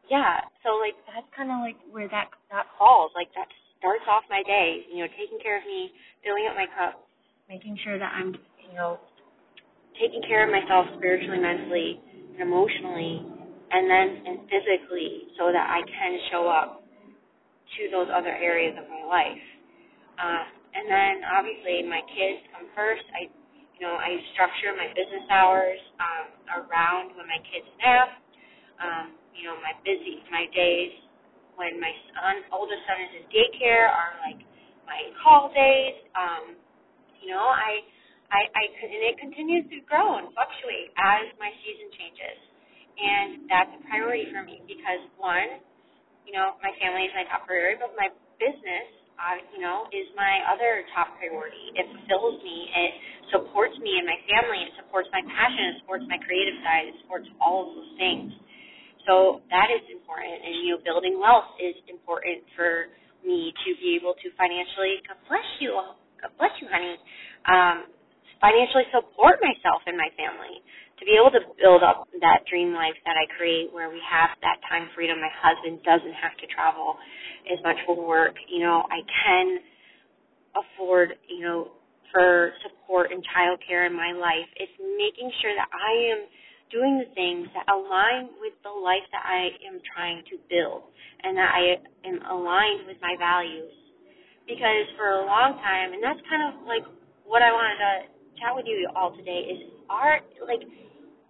yeah, 0.09 0.41
so 0.63 0.79
like 0.79 0.97
that's 1.05 1.27
kind 1.35 1.51
of 1.51 1.61
like 1.61 1.77
where 1.91 2.09
that 2.09 2.33
that 2.51 2.67
falls. 2.77 3.11
Like 3.15 3.29
that 3.35 3.47
starts 3.79 4.05
off 4.09 4.23
my 4.29 4.41
day, 4.43 4.85
you 4.91 5.05
know, 5.05 5.09
taking 5.17 5.39
care 5.39 5.57
of 5.57 5.65
me, 5.65 5.91
filling 6.25 6.49
up 6.49 6.55
my 6.57 6.67
cup, 6.73 7.05
making 7.49 7.77
sure 7.83 7.99
that 7.99 8.11
I'm, 8.15 8.33
you 8.65 8.73
know, 8.75 8.99
taking 9.99 10.21
care 10.25 10.45
of 10.45 10.49
myself 10.51 10.87
spiritually, 10.97 11.39
mentally, 11.39 12.01
and 12.33 12.41
emotionally, 12.41 13.21
and 13.71 13.85
then 13.85 14.07
and 14.25 14.37
physically, 14.49 15.29
so 15.37 15.51
that 15.53 15.67
I 15.69 15.85
can 15.85 16.13
show 16.31 16.47
up 16.49 16.83
to 17.77 17.91
those 17.91 18.07
other 18.09 18.33
areas 18.33 18.75
of 18.79 18.89
my 18.89 19.03
life. 19.05 19.45
Uh, 20.17 20.43
and 20.77 20.85
then 20.89 21.15
obviously 21.33 21.83
my 21.89 22.01
kids 22.13 22.45
come 22.53 22.69
first. 22.77 23.05
I, 23.17 23.29
you 23.77 23.81
know, 23.81 23.97
I 23.97 24.13
structure 24.37 24.77
my 24.77 24.89
business 24.93 25.25
hours 25.33 25.81
um, 25.99 26.27
around 26.63 27.17
when 27.17 27.25
my 27.27 27.41
kids 27.49 27.67
nap. 27.81 28.09
Um, 28.81 29.07
you 29.35 29.45
know, 29.49 29.57
my 29.61 29.73
busy 29.85 30.21
my 30.31 30.45
days 30.53 30.93
when 31.57 31.77
my 31.81 31.93
son, 32.13 32.45
oldest 32.53 32.81
son 32.89 32.97
is 33.01 33.13
in 33.21 33.25
daycare 33.33 33.89
are 33.89 34.13
like 34.25 34.41
my 34.87 35.01
call 35.23 35.49
days. 35.53 35.97
Um, 36.17 36.55
you 37.21 37.29
know, 37.33 37.43
I, 37.43 37.83
I, 38.31 38.41
I, 38.55 38.63
and 38.85 39.03
it 39.09 39.17
continues 39.19 39.65
to 39.73 39.79
grow 39.89 40.21
and 40.21 40.31
fluctuate 40.37 40.93
as 40.95 41.33
my 41.41 41.51
season 41.65 41.89
changes. 41.97 42.37
And 42.97 43.29
that's 43.49 43.71
a 43.73 43.81
priority 43.89 44.29
for 44.31 44.45
me 44.45 44.61
because 44.69 45.01
one, 45.17 45.59
you 46.27 46.33
know, 46.35 46.57
my 46.65 46.73
family 46.81 47.07
is 47.09 47.13
my 47.17 47.25
top 47.29 47.45
priority, 47.47 47.79
but 47.81 47.93
my 47.97 48.09
business, 48.41 48.87
uh, 49.17 49.37
you 49.53 49.59
know, 49.59 49.89
is 49.89 50.07
my 50.13 50.45
other 50.49 50.85
top 50.93 51.17
priority. 51.17 51.73
It 51.73 51.85
fulfills 51.89 52.37
me. 52.45 52.57
It 52.69 52.93
supports 53.33 53.73
me 53.81 53.97
and 53.97 54.05
my 54.05 54.17
family. 54.29 54.61
It 54.65 54.73
supports 54.77 55.09
my 55.09 55.25
passion. 55.25 55.73
It 55.73 55.75
supports 55.83 56.05
my 56.05 56.21
creative 56.21 56.57
side. 56.61 56.93
It 56.93 56.97
supports 57.03 57.27
all 57.41 57.67
of 57.67 57.69
those 57.75 57.93
things. 57.97 58.31
So 59.09 59.39
that 59.49 59.71
is 59.71 59.87
important, 59.87 60.43
and 60.43 60.53
you 60.67 60.75
know, 60.75 60.83
building 60.83 61.15
wealth 61.15 61.55
is 61.63 61.79
important 61.87 62.43
for 62.59 62.91
me 63.23 63.55
to 63.63 63.69
be 63.79 63.95
able 63.95 64.13
to 64.19 64.27
financially. 64.35 64.99
God 65.07 65.19
bless 65.31 65.47
you, 65.63 65.79
God 66.19 66.31
bless 66.35 66.51
you, 66.59 66.67
honey. 66.67 66.99
Um, 67.47 67.87
financially 68.43 68.83
support 68.91 69.39
myself 69.39 69.81
and 69.87 69.95
my 69.95 70.11
family 70.19 70.59
to 70.99 71.05
be 71.05 71.13
able 71.13 71.29
to 71.29 71.43
build 71.61 71.85
up 71.85 72.09
that 72.21 72.41
dream 72.49 72.73
life 72.73 72.97
that 73.05 73.13
I 73.13 73.29
create 73.37 73.69
where 73.69 73.89
we 73.89 74.01
have 74.01 74.33
that 74.41 74.57
time 74.65 74.89
freedom. 74.97 75.21
My 75.21 75.29
husband 75.29 75.81
doesn't 75.85 76.17
have 76.17 76.33
to 76.41 76.45
travel 76.49 76.97
as 77.45 77.61
much 77.61 77.77
for 77.85 77.93
work. 77.93 78.33
You 78.49 78.65
know, 78.65 78.81
I 78.89 79.05
can 79.05 79.45
afford, 80.57 81.13
you 81.29 81.45
know, 81.45 81.71
for 82.09 82.51
support 82.65 83.11
and 83.11 83.21
childcare 83.29 83.85
in 83.85 83.93
my 83.93 84.11
life. 84.15 84.49
It's 84.57 84.73
making 84.79 85.29
sure 85.41 85.53
that 85.53 85.69
I 85.69 86.17
am 86.17 86.19
doing 86.73 86.99
the 86.99 87.09
things 87.13 87.47
that 87.53 87.69
align 87.69 88.33
with 88.41 88.57
the 88.63 88.73
life 88.73 89.05
that 89.13 89.23
I 89.23 89.53
am 89.69 89.79
trying 89.85 90.23
to 90.33 90.35
build 90.49 90.89
and 91.23 91.37
that 91.37 91.51
I 91.51 91.77
am 92.07 92.17
aligned 92.25 92.87
with 92.87 92.97
my 93.05 93.15
values. 93.19 93.71
Because 94.47 94.87
for 94.95 95.21
a 95.21 95.23
long 95.27 95.59
time, 95.59 95.91
and 95.93 96.01
that's 96.01 96.19
kind 96.25 96.43
of 96.47 96.63
like 96.65 96.83
what 97.27 97.43
I 97.43 97.51
wanted 97.51 97.77
to 97.83 97.93
chat 98.39 98.55
with 98.55 98.65
you 98.65 98.87
all 98.95 99.11
today 99.15 99.51
is 99.51 99.59
art, 99.91 100.23
like 100.47 100.63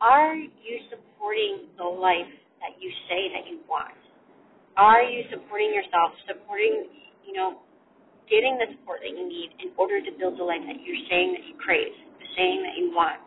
are 0.02 0.36
you 0.38 0.76
supporting 0.90 1.70
the 1.78 1.86
life 1.86 2.30
that 2.62 2.78
you 2.82 2.90
say 3.10 3.34
that 3.34 3.50
you 3.50 3.62
want? 3.66 3.98
Are 4.78 5.02
you 5.02 5.26
supporting 5.34 5.74
yourself, 5.74 6.14
supporting, 6.30 6.86
you 7.26 7.34
know, 7.34 7.66
getting 8.30 8.62
the 8.62 8.70
support 8.78 9.02
that 9.02 9.10
you 9.10 9.26
need 9.26 9.58
in 9.58 9.74
order 9.74 9.98
to 9.98 10.12
build 10.22 10.38
the 10.38 10.46
life 10.46 10.62
that 10.70 10.78
you're 10.86 11.02
saying 11.10 11.34
that 11.34 11.44
you 11.50 11.58
crave, 11.58 11.94
the 12.22 12.28
saying 12.38 12.62
that 12.62 12.78
you 12.78 12.94
want? 12.94 13.18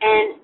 And 0.00 0.40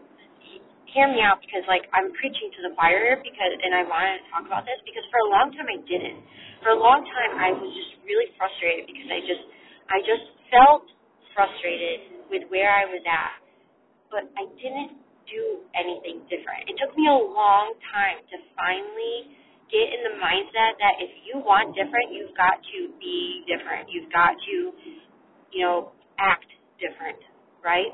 hear 0.92 1.08
me 1.08 1.20
out 1.20 1.40
because 1.40 1.64
like 1.68 1.84
I'm 1.92 2.12
preaching 2.16 2.48
to 2.56 2.61
the 2.68 2.72
choir 2.76 3.20
because 3.20 3.52
and 3.61 3.72
I 3.76 3.84
wanted 3.84 4.24
to 4.24 4.26
talk 4.32 4.44
about 4.44 4.64
this 4.64 4.80
because 4.84 5.04
for 5.12 5.20
a 5.24 5.28
long 5.32 5.52
time 5.52 5.68
I 5.68 5.80
didn't. 5.84 6.20
For 6.64 6.72
a 6.76 6.80
long 6.80 7.04
time 7.04 7.32
I 7.40 7.52
was 7.56 7.68
just 7.72 8.00
really 8.04 8.32
frustrated 8.37 8.88
because 8.88 9.08
I 9.08 9.20
just 9.24 9.44
I 9.88 9.98
just 10.04 10.24
felt 10.52 10.84
frustrated 11.32 12.28
with 12.32 12.48
where 12.52 12.72
I 12.72 12.88
was 12.88 13.04
at. 13.04 13.40
But 14.08 14.28
I 14.37 14.48
didn't 14.56 14.96
do 15.30 15.62
anything 15.76 16.24
different. 16.32 16.68
It 16.68 16.76
took 16.80 16.96
me 16.96 17.06
a 17.08 17.16
long 17.16 17.74
time 17.92 18.24
to 18.32 18.36
finally 18.56 19.36
get 19.70 19.86
in 19.92 20.00
the 20.04 20.14
mindset 20.20 20.80
that 20.80 20.98
if 21.00 21.12
you 21.28 21.40
want 21.44 21.76
different, 21.76 22.12
you've 22.12 22.34
got 22.36 22.58
to 22.60 22.78
be 23.00 23.44
different. 23.48 23.88
You've 23.92 24.10
got 24.12 24.32
to, 24.34 24.56
you 25.52 25.60
know, 25.64 25.92
act 26.18 26.48
different, 26.80 27.20
right? 27.64 27.92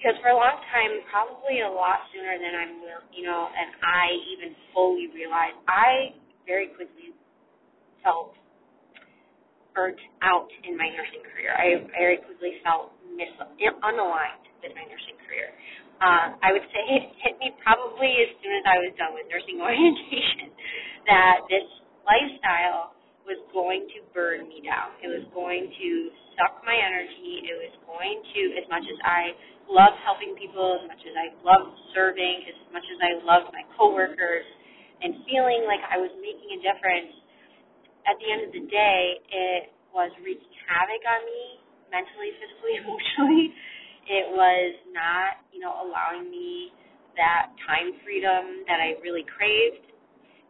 because 0.00 0.16
for 0.24 0.32
a 0.32 0.38
long 0.38 0.56
time, 0.72 1.04
probably 1.12 1.60
a 1.60 1.68
lot 1.68 2.08
sooner 2.08 2.40
than 2.40 2.56
I'm, 2.56 2.72
you 3.12 3.20
know, 3.28 3.52
and 3.52 3.68
I 3.84 4.16
even 4.32 4.56
fully 4.72 5.12
realized, 5.12 5.60
I 5.68 6.16
very 6.48 6.72
quickly 6.72 7.12
felt 8.00 8.32
burnt 9.76 10.00
out 10.24 10.48
in 10.64 10.76
my 10.80 10.88
nursing 10.88 11.20
career. 11.28 11.52
I 11.52 11.84
very 11.92 12.16
quickly 12.24 12.58
felt 12.64 12.96
mis- 13.12 13.36
unaligned 13.84 14.44
with 14.64 14.72
my 14.72 14.88
nursing 14.88 15.20
career. 15.28 15.52
Uh, 16.00 16.32
I 16.40 16.48
would 16.56 16.64
say 16.72 16.80
it 16.80 17.12
hit 17.20 17.36
me 17.36 17.52
probably 17.60 18.08
as 18.24 18.32
soon 18.40 18.56
as 18.56 18.64
I 18.64 18.80
was 18.80 18.92
done 18.96 19.12
with 19.12 19.28
nursing 19.28 19.60
orientation 19.64 20.48
that 21.04 21.44
this 21.52 21.68
lifestyle 22.08 22.96
was 23.28 23.36
going 23.52 23.84
to 23.92 24.00
burn 24.16 24.48
me 24.48 24.64
down. 24.64 24.96
It 25.04 25.12
was 25.12 25.28
going 25.36 25.68
to 25.68 25.88
suck 26.40 26.64
my 26.64 26.72
energy. 26.72 27.44
It 27.44 27.56
was 27.60 27.74
going 27.84 28.16
to, 28.16 28.40
as 28.56 28.66
much 28.72 28.82
as 28.88 28.98
I 29.04 29.36
love 29.68 29.92
helping 30.02 30.32
people, 30.40 30.80
as 30.80 30.88
much 30.88 31.04
as 31.04 31.14
I 31.14 31.36
love 31.44 31.68
serving, 31.92 32.48
as 32.48 32.58
much 32.72 32.86
as 32.88 32.98
I 32.98 33.20
love 33.22 33.52
my 33.52 33.62
coworkers, 33.76 34.48
and 35.04 35.20
feeling 35.28 35.68
like 35.68 35.84
I 35.84 36.00
was 36.00 36.10
making 36.18 36.48
a 36.56 36.60
difference, 36.64 37.12
at 38.08 38.16
the 38.18 38.26
end 38.32 38.48
of 38.48 38.52
the 38.56 38.64
day, 38.72 39.20
it 39.28 39.62
was 39.92 40.08
wreaking 40.24 40.50
havoc 40.64 41.02
on 41.04 41.20
me 41.28 41.60
mentally, 41.92 42.32
physically, 42.40 42.74
emotionally. 42.82 43.52
It 44.08 44.26
was 44.32 44.74
not, 44.92 45.42
you 45.52 45.60
know, 45.60 45.74
allowing 45.76 46.30
me 46.30 46.72
that 47.16 47.52
time 47.66 47.92
freedom 48.04 48.64
that 48.66 48.80
I 48.80 48.96
really 49.02 49.24
craved. 49.26 49.86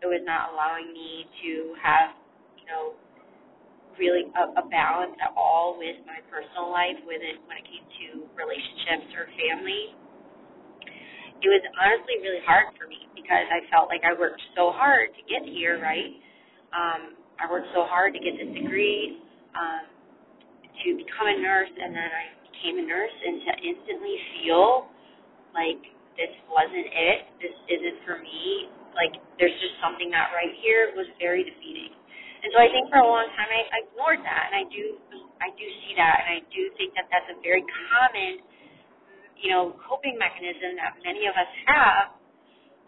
It 0.02 0.08
was 0.08 0.22
not 0.24 0.52
allowing 0.54 0.92
me 0.92 1.26
to 1.44 1.74
have, 1.82 2.16
you 2.56 2.66
know, 2.68 2.96
really 3.98 4.28
a, 4.32 4.44
a 4.60 4.64
balance 4.68 5.16
at 5.20 5.32
all 5.36 5.76
with 5.76 5.98
my 6.06 6.24
personal 6.32 6.70
life 6.72 6.96
with 7.04 7.20
it 7.20 7.40
when 7.48 7.58
it 7.60 7.66
came 7.68 7.84
to 7.84 8.06
relationships 8.36 9.12
or 9.16 9.28
family. 9.36 9.96
It 11.40 11.48
was 11.48 11.64
honestly 11.80 12.20
really 12.20 12.44
hard 12.44 12.72
for 12.76 12.88
me 12.88 13.08
because 13.16 13.48
I 13.48 13.64
felt 13.72 13.88
like 13.88 14.04
I 14.04 14.12
worked 14.16 14.40
so 14.56 14.72
hard 14.72 15.12
to 15.16 15.22
get 15.28 15.44
here, 15.48 15.80
right? 15.80 16.12
Um, 16.72 17.16
I 17.40 17.48
worked 17.48 17.68
so 17.72 17.88
hard 17.88 18.12
to 18.12 18.20
get 18.20 18.36
this 18.36 18.52
degree, 18.52 19.20
um, 19.56 19.88
to 20.84 20.88
become 20.96 21.28
a 21.28 21.36
nurse, 21.40 21.72
and 21.72 21.96
then 21.96 22.08
I 22.08 22.24
became 22.60 22.76
a 22.76 22.84
nurse, 22.84 23.16
and 23.24 23.40
to 23.40 23.52
instantly 23.64 24.16
feel 24.36 24.84
like 25.56 25.80
this 26.20 26.28
wasn't 26.52 26.84
it, 26.84 27.18
this 27.40 27.56
isn't 27.72 28.04
for 28.04 28.20
me, 28.20 28.68
like 28.92 29.16
there's 29.40 29.56
just 29.64 29.80
something 29.80 30.12
not 30.12 30.28
right 30.36 30.52
here 30.60 30.92
was 30.92 31.08
very 31.16 31.40
defeating. 31.40 31.96
And 32.44 32.52
so 32.52 32.60
I 32.60 32.68
think 32.68 32.92
for 32.92 33.00
a 33.00 33.08
long 33.08 33.28
time 33.32 33.48
I, 33.48 33.64
ignored 33.88 34.20
that, 34.24 34.52
and 34.52 34.56
I 34.60 34.64
do 34.68 35.00
I 35.40 35.48
do 35.56 35.64
see 35.64 35.96
that, 35.96 36.16
and 36.20 36.28
I 36.36 36.40
do 36.52 36.68
think 36.76 36.92
that 36.96 37.08
that's 37.08 37.28
a 37.32 37.36
very 37.40 37.64
common, 37.88 38.44
you 39.40 39.48
know, 39.48 39.72
coping 39.88 40.20
mechanism 40.20 40.76
that 40.76 41.00
many 41.00 41.24
of 41.24 41.32
us 41.32 41.48
have 41.64 42.04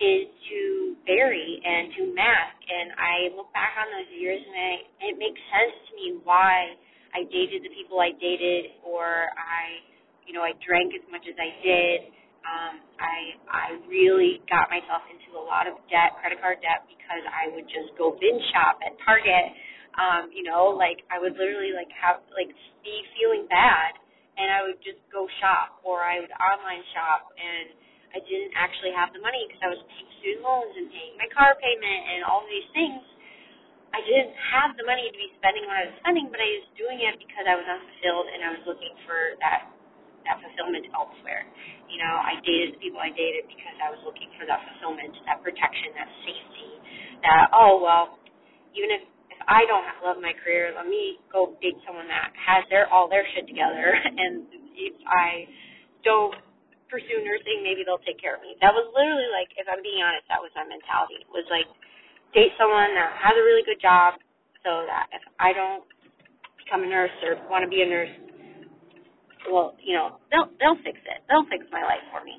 is 0.00 0.28
to 0.28 0.60
bury 1.08 1.60
and 1.64 1.92
to 1.96 2.02
mask. 2.12 2.58
And 2.64 2.92
I 2.96 3.14
look 3.36 3.48
back 3.56 3.76
on 3.80 3.88
those 3.92 4.08
years, 4.12 4.40
and 4.40 4.56
I, 4.56 4.72
it 5.12 5.16
makes 5.16 5.40
sense 5.48 5.74
to 5.88 5.92
me 5.96 6.06
why 6.24 6.76
I 7.12 7.28
dated 7.28 7.62
the 7.64 7.72
people 7.76 8.00
I 8.00 8.16
dated, 8.16 8.80
or 8.84 9.28
I, 9.36 9.84
you 10.24 10.32
know, 10.32 10.42
I 10.42 10.56
drank 10.64 10.96
as 10.96 11.04
much 11.12 11.24
as 11.28 11.36
I 11.36 11.50
did. 11.60 11.98
Um, 12.42 12.74
I 12.98 13.16
I 13.52 13.66
really 13.86 14.42
got 14.50 14.66
myself 14.72 15.06
into 15.12 15.38
a 15.38 15.44
lot 15.44 15.70
of 15.70 15.78
debt, 15.92 16.18
credit 16.18 16.42
card 16.42 16.58
debt, 16.64 16.88
because 16.90 17.22
I 17.28 17.52
would 17.54 17.68
just 17.70 17.94
go 18.00 18.16
binge 18.18 18.42
shop 18.50 18.82
at 18.82 18.96
Target. 19.04 19.52
Um, 19.94 20.32
you 20.32 20.42
know, 20.42 20.72
like 20.72 21.04
I 21.12 21.20
would 21.20 21.36
literally 21.36 21.76
like 21.76 21.92
have 21.94 22.24
like 22.34 22.50
be 22.82 22.94
feeling 23.14 23.46
bad, 23.46 23.94
and 24.40 24.50
I 24.50 24.64
would 24.66 24.80
just 24.82 24.98
go 25.12 25.28
shop, 25.38 25.78
or 25.84 26.02
I 26.02 26.18
would 26.18 26.32
online 26.40 26.82
shop, 26.96 27.30
and 27.36 27.76
I 28.16 28.18
didn't 28.24 28.56
actually 28.58 28.92
have 28.96 29.12
the 29.14 29.22
money 29.22 29.46
because 29.46 29.62
I 29.62 29.70
was 29.70 29.80
paying 29.86 30.08
student 30.18 30.42
loans 30.42 30.74
and 30.74 30.88
paying 30.90 31.14
my 31.20 31.28
car 31.30 31.54
payment 31.60 32.00
and 32.16 32.20
all 32.26 32.42
these 32.48 32.68
things. 32.74 33.04
I 33.92 34.00
didn't 34.04 34.32
have 34.52 34.72
the 34.80 34.84
money 34.88 35.08
to 35.08 35.16
be 35.16 35.28
spending 35.36 35.68
what 35.68 35.76
I 35.76 35.84
was 35.92 35.96
spending, 36.00 36.32
but 36.32 36.40
I 36.40 36.48
was 36.60 36.66
doing 36.80 36.98
it 37.04 37.20
because 37.20 37.44
I 37.44 37.54
was 37.56 37.66
unfulfilled 37.68 38.26
and 38.32 38.40
I 38.40 38.50
was 38.56 38.62
looking 38.64 38.94
for 39.04 39.36
that 39.44 39.68
that 40.22 40.38
fulfillment 40.38 40.86
elsewhere. 40.94 41.44
You 41.90 41.98
know, 41.98 42.14
I 42.22 42.38
dated 42.46 42.78
the 42.78 42.80
people 42.80 43.02
I 43.02 43.10
dated 43.10 43.50
because 43.50 43.76
I 43.82 43.90
was 43.90 43.98
looking 44.06 44.30
for 44.38 44.46
that 44.46 44.62
fulfillment, 44.64 45.12
that 45.26 45.42
protection, 45.42 45.92
that 45.98 46.08
safety, 46.24 46.70
that 47.26 47.52
oh 47.52 47.82
well, 47.82 48.16
even 48.72 48.90
if 48.96 49.02
if 49.32 49.40
I 49.44 49.68
don't 49.68 49.84
love 50.00 50.22
my 50.22 50.32
career, 50.40 50.72
let 50.72 50.88
me 50.88 51.20
go 51.28 51.52
date 51.60 51.76
someone 51.84 52.08
that 52.08 52.32
has 52.36 52.64
their 52.72 52.88
all 52.88 53.12
their 53.12 53.26
shit 53.36 53.44
together 53.44 53.92
and 54.22 54.48
if 54.76 54.96
I 55.04 55.46
don't 56.04 56.34
pursue 56.92 57.24
nursing, 57.24 57.64
maybe 57.64 57.88
they'll 57.88 58.02
take 58.04 58.20
care 58.20 58.36
of 58.36 58.44
me. 58.44 58.52
That 58.60 58.76
was 58.76 58.84
literally 58.92 59.32
like, 59.32 59.48
if 59.56 59.64
I'm 59.64 59.80
being 59.80 60.04
honest, 60.04 60.28
that 60.28 60.44
was 60.44 60.52
my 60.52 60.68
mentality. 60.68 61.24
It 61.24 61.32
was 61.32 61.48
like, 61.48 61.64
date 62.34 62.52
someone 62.58 62.94
that 62.96 63.12
has 63.20 63.36
a 63.36 63.44
really 63.44 63.64
good 63.64 63.80
job, 63.80 64.14
so 64.64 64.84
that 64.88 65.08
if 65.12 65.22
I 65.38 65.52
don't 65.52 65.84
become 66.58 66.84
a 66.84 66.88
nurse 66.88 67.12
or 67.24 67.36
want 67.50 67.64
to 67.64 67.70
be 67.70 67.82
a 67.82 67.88
nurse, 67.88 68.12
well, 69.50 69.74
you 69.82 69.94
know, 69.94 70.18
they'll 70.30 70.50
they'll 70.60 70.80
fix 70.84 70.98
it. 71.02 71.20
They'll 71.28 71.46
fix 71.50 71.66
my 71.72 71.82
life 71.82 72.04
for 72.14 72.22
me. 72.22 72.38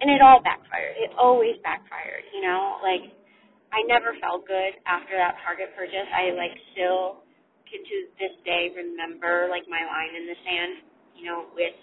And 0.00 0.12
it 0.12 0.20
all 0.20 0.44
backfired. 0.44 0.94
It 1.00 1.10
always 1.18 1.56
backfired. 1.64 2.24
You 2.34 2.46
know, 2.46 2.78
like 2.84 3.10
I 3.74 3.82
never 3.90 4.14
felt 4.22 4.46
good 4.46 4.78
after 4.86 5.16
that 5.18 5.40
Target 5.42 5.74
purchase. 5.74 6.06
I 6.14 6.36
like 6.36 6.54
still 6.72 7.24
can 7.66 7.82
to 7.82 7.96
this 8.22 8.34
day 8.46 8.70
remember 8.70 9.50
like 9.50 9.66
my 9.66 9.82
line 9.82 10.14
in 10.14 10.24
the 10.30 10.38
sand. 10.46 10.72
You 11.16 11.24
know, 11.26 11.38
with 11.56 11.74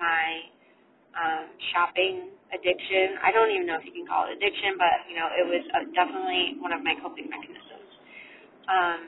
my 0.00 0.48
um, 1.14 1.54
shopping 1.70 2.34
addiction. 2.52 3.18
I 3.24 3.32
don't 3.32 3.50
even 3.50 3.66
know 3.66 3.80
if 3.80 3.84
you 3.88 3.92
can 3.96 4.06
call 4.06 4.28
it 4.28 4.36
addiction, 4.36 4.76
but 4.76 5.08
you 5.08 5.16
know, 5.16 5.28
it 5.32 5.46
was 5.48 5.64
uh, 5.72 5.84
definitely 5.96 6.60
one 6.60 6.72
of 6.72 6.84
my 6.84 6.94
coping 7.00 7.28
mechanisms. 7.32 7.90
Um, 8.68 9.00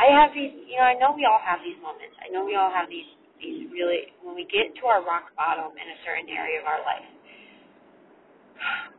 I 0.00 0.08
have 0.12 0.32
these, 0.32 0.52
you 0.68 0.80
know, 0.80 0.86
I 0.88 0.96
know 0.96 1.12
we 1.12 1.28
all 1.28 1.40
have 1.42 1.60
these 1.64 1.76
moments. 1.84 2.16
I 2.24 2.32
know 2.32 2.44
we 2.44 2.56
all 2.56 2.70
have 2.72 2.88
these 2.88 3.08
these 3.40 3.68
really 3.72 4.12
when 4.20 4.36
we 4.36 4.44
get 4.48 4.72
to 4.80 4.84
our 4.88 5.00
rock 5.04 5.32
bottom 5.36 5.72
in 5.72 5.86
a 5.88 5.98
certain 6.04 6.28
area 6.28 6.60
of 6.60 6.66
our 6.68 6.80
life. 6.84 7.08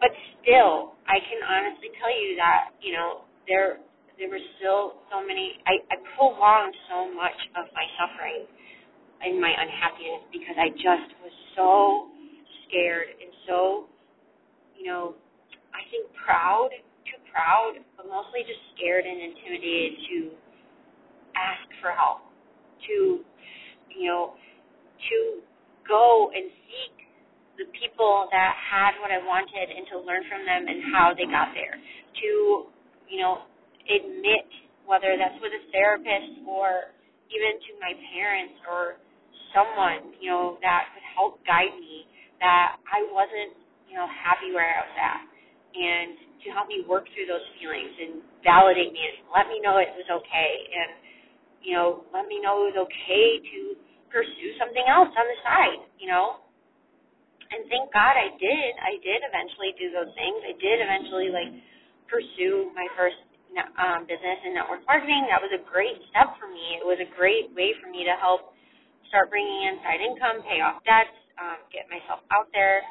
But 0.02 0.12
still, 0.42 0.98
I 1.06 1.22
can 1.22 1.42
honestly 1.46 1.94
tell 2.02 2.12
you 2.12 2.38
that 2.42 2.74
you 2.82 2.94
know 2.94 3.26
there 3.48 3.82
there 4.18 4.30
were 4.30 4.44
still 4.62 5.02
so 5.10 5.22
many. 5.26 5.58
I, 5.66 5.82
I 5.94 5.98
prolonged 6.18 6.78
so 6.90 7.10
much 7.14 7.38
of 7.58 7.70
my 7.74 7.86
suffering 7.98 8.46
in 9.26 9.42
my 9.42 9.54
unhappiness 9.54 10.26
because 10.34 10.58
I 10.58 10.70
just 10.76 11.10
was 11.24 11.36
so 11.56 12.11
scared 12.72 13.12
and 13.12 13.32
so, 13.48 13.92
you 14.80 14.88
know, 14.88 15.14
I 15.76 15.84
think 15.92 16.08
proud, 16.16 16.72
too 17.04 17.20
proud, 17.28 17.76
but 18.00 18.08
mostly 18.08 18.48
just 18.48 18.64
scared 18.74 19.04
and 19.04 19.20
intimidated 19.20 20.00
to 20.08 20.18
ask 21.36 21.68
for 21.84 21.92
help, 21.92 22.24
to, 22.88 23.22
you 23.92 24.08
know, 24.08 24.34
to 25.12 25.18
go 25.88 26.32
and 26.32 26.48
seek 26.68 26.96
the 27.60 27.68
people 27.76 28.32
that 28.32 28.54
had 28.56 28.96
what 29.04 29.12
I 29.12 29.20
wanted 29.20 29.68
and 29.70 29.86
to 29.92 30.02
learn 30.02 30.24
from 30.32 30.48
them 30.48 30.66
and 30.72 30.80
how 30.96 31.12
they 31.12 31.28
got 31.28 31.52
there, 31.54 31.76
to, 31.76 32.30
you 33.12 33.20
know, 33.20 33.44
admit 33.86 34.48
whether 34.88 35.14
that's 35.20 35.36
with 35.44 35.52
a 35.52 35.64
therapist 35.76 36.42
or 36.48 36.96
even 37.32 37.54
to 37.64 37.72
my 37.80 37.94
parents 38.16 38.56
or 38.68 39.00
someone, 39.56 40.16
you 40.20 40.32
know, 40.32 40.58
that 40.64 40.92
could 40.96 41.06
help 41.16 41.40
guide 41.48 41.76
me 41.80 42.08
that 42.42 42.82
I 42.90 43.06
wasn't, 43.14 43.56
you 43.88 43.96
know, 43.96 44.10
happy 44.10 44.52
where 44.52 44.66
I 44.68 44.82
was 44.84 44.98
at 45.00 45.22
and 45.78 46.12
to 46.44 46.48
help 46.52 46.68
me 46.68 46.84
work 46.90 47.06
through 47.14 47.30
those 47.30 47.46
feelings 47.62 47.94
and 48.02 48.14
validate 48.44 48.92
me 48.92 49.02
and 49.02 49.30
let 49.32 49.48
me 49.48 49.62
know 49.62 49.78
it 49.80 49.94
was 49.96 50.10
okay 50.10 50.52
and 50.74 50.92
you 51.64 51.78
know, 51.78 52.04
let 52.12 52.26
me 52.28 52.42
know 52.42 52.66
it 52.68 52.74
was 52.76 52.80
okay 52.90 53.40
to 53.40 53.60
pursue 54.10 54.52
something 54.58 54.84
else 54.90 55.14
on 55.14 55.28
the 55.30 55.40
side, 55.46 55.82
you 56.02 56.10
know. 56.10 56.42
And 57.54 57.68
thank 57.70 57.94
God 57.94 58.16
I 58.18 58.34
did. 58.40 58.72
I 58.82 58.98
did 59.04 59.22
eventually 59.24 59.76
do 59.78 59.94
those 59.94 60.12
things. 60.18 60.40
I 60.44 60.56
did 60.58 60.82
eventually 60.82 61.30
like 61.30 61.52
pursue 62.10 62.72
my 62.74 62.88
first 62.98 63.20
um, 63.78 64.10
business 64.10 64.40
in 64.48 64.56
network 64.58 64.84
marketing. 64.90 65.30
That 65.30 65.44
was 65.44 65.54
a 65.54 65.62
great 65.70 66.00
step 66.10 66.36
for 66.42 66.50
me. 66.50 66.82
It 66.82 66.88
was 66.88 67.00
a 67.00 67.10
great 67.16 67.54
way 67.54 67.76
for 67.80 67.92
me 67.92 68.04
to 68.08 68.16
help 68.18 68.56
start 69.12 69.30
bringing 69.30 69.70
in 69.70 69.80
side 69.86 70.02
income, 70.02 70.42
pay 70.48 70.64
off 70.66 70.82
debts, 70.88 71.14
um, 71.40 71.60
get 71.72 71.88
myself 71.92 72.24
out 72.34 72.50
there. 72.56 72.84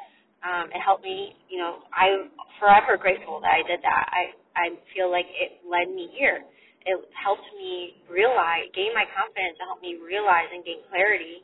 Um, 0.45 0.71
it 0.73 0.81
helped 0.81 1.05
me, 1.05 1.37
you 1.51 1.59
know, 1.61 1.85
I'm 1.93 2.33
forever 2.61 2.97
grateful 2.97 3.41
that 3.45 3.53
I 3.53 3.63
did 3.67 3.81
that. 3.83 4.05
I, 4.13 4.23
I 4.57 4.67
feel 4.97 5.11
like 5.11 5.29
it 5.29 5.61
led 5.67 5.91
me 5.93 6.09
here. 6.17 6.45
It 6.87 6.97
helped 7.13 7.45
me 7.59 8.01
realize, 8.09 8.71
gain 8.73 8.95
my 8.97 9.05
confidence, 9.13 9.59
to 9.61 9.65
help 9.69 9.83
me 9.85 10.01
realize 10.01 10.49
and 10.55 10.65
gain 10.65 10.81
clarity, 10.89 11.43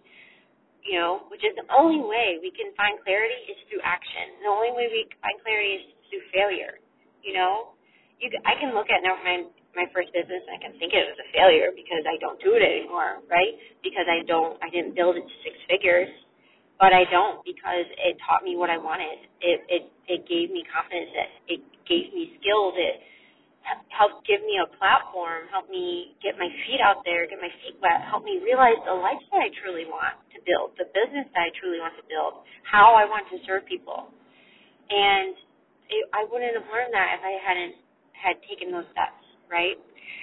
you 0.84 0.98
know, 1.00 1.24
which 1.32 1.40
is 1.46 1.54
the 1.56 1.64
only 1.72 2.02
way 2.02 2.42
we 2.42 2.52
can 2.52 2.74
find 2.76 3.00
clarity 3.06 3.38
is 3.48 3.58
through 3.70 3.80
action. 3.86 4.42
The 4.44 4.50
only 4.52 4.74
way 4.74 4.90
we 4.92 5.08
find 5.22 5.38
clarity 5.40 5.80
is 5.80 5.84
through 6.10 6.24
failure, 6.34 6.82
you 7.24 7.32
know. 7.38 7.72
You, 8.20 8.32
I 8.48 8.56
can 8.58 8.72
look 8.74 8.88
at 8.90 9.04
now 9.04 9.16
my 9.22 9.46
my 9.76 9.84
first 9.92 10.08
business 10.16 10.40
and 10.48 10.56
I 10.56 10.60
can 10.62 10.72
think 10.80 10.96
it 10.96 11.04
was 11.04 11.20
a 11.20 11.28
failure 11.36 11.68
because 11.76 12.00
I 12.08 12.16
don't 12.18 12.40
do 12.40 12.56
it 12.56 12.64
anymore, 12.64 13.20
right? 13.28 13.54
Because 13.84 14.08
I 14.08 14.24
don't 14.26 14.56
I 14.64 14.68
didn't 14.72 14.96
build 14.96 15.16
it 15.20 15.24
to 15.26 15.36
six 15.44 15.54
figures. 15.68 16.08
But 16.76 16.92
I 16.92 17.08
don't 17.08 17.40
because 17.44 17.88
it 17.88 18.20
taught 18.26 18.44
me 18.44 18.56
what 18.56 18.68
I 18.68 18.78
wanted. 18.78 19.24
It 19.40 19.58
it 19.68 19.84
it 20.08 20.20
gave 20.28 20.52
me 20.52 20.64
confidence. 20.68 21.12
It 21.14 21.30
it 21.58 21.62
gave 21.88 22.12
me 22.12 22.36
skills. 22.40 22.74
It 22.76 22.96
helped 23.90 24.22
give 24.28 24.42
me 24.46 24.62
a 24.62 24.68
platform, 24.78 25.50
helped 25.50 25.72
me 25.72 26.14
get 26.22 26.38
my 26.38 26.46
feet 26.66 26.78
out 26.78 27.02
there, 27.02 27.26
get 27.26 27.42
my 27.42 27.50
feet 27.64 27.74
wet, 27.82 27.98
helped 28.06 28.22
me 28.24 28.38
realize 28.38 28.78
the 28.86 28.94
life 28.94 29.18
that 29.34 29.42
I 29.42 29.50
truly 29.58 29.88
want 29.90 30.14
to 30.32 30.38
build, 30.46 30.78
the 30.78 30.86
business 30.94 31.26
that 31.34 31.42
I 31.46 31.50
truly 31.58 31.82
want 31.82 31.98
to 31.98 32.06
build, 32.06 32.46
how 32.62 32.94
I 32.94 33.08
want 33.10 33.26
to 33.34 33.42
serve 33.42 33.66
people. 33.66 34.06
And 34.92 35.34
it, 35.90 36.04
I 36.14 36.24
wouldn't 36.30 36.54
have 36.54 36.68
learned 36.70 36.94
that 36.94 37.18
if 37.18 37.22
I 37.26 37.34
hadn't 37.42 37.74
had 38.14 38.38
taken 38.46 38.70
those 38.70 38.86
steps 38.94 39.26
right? 39.50 39.78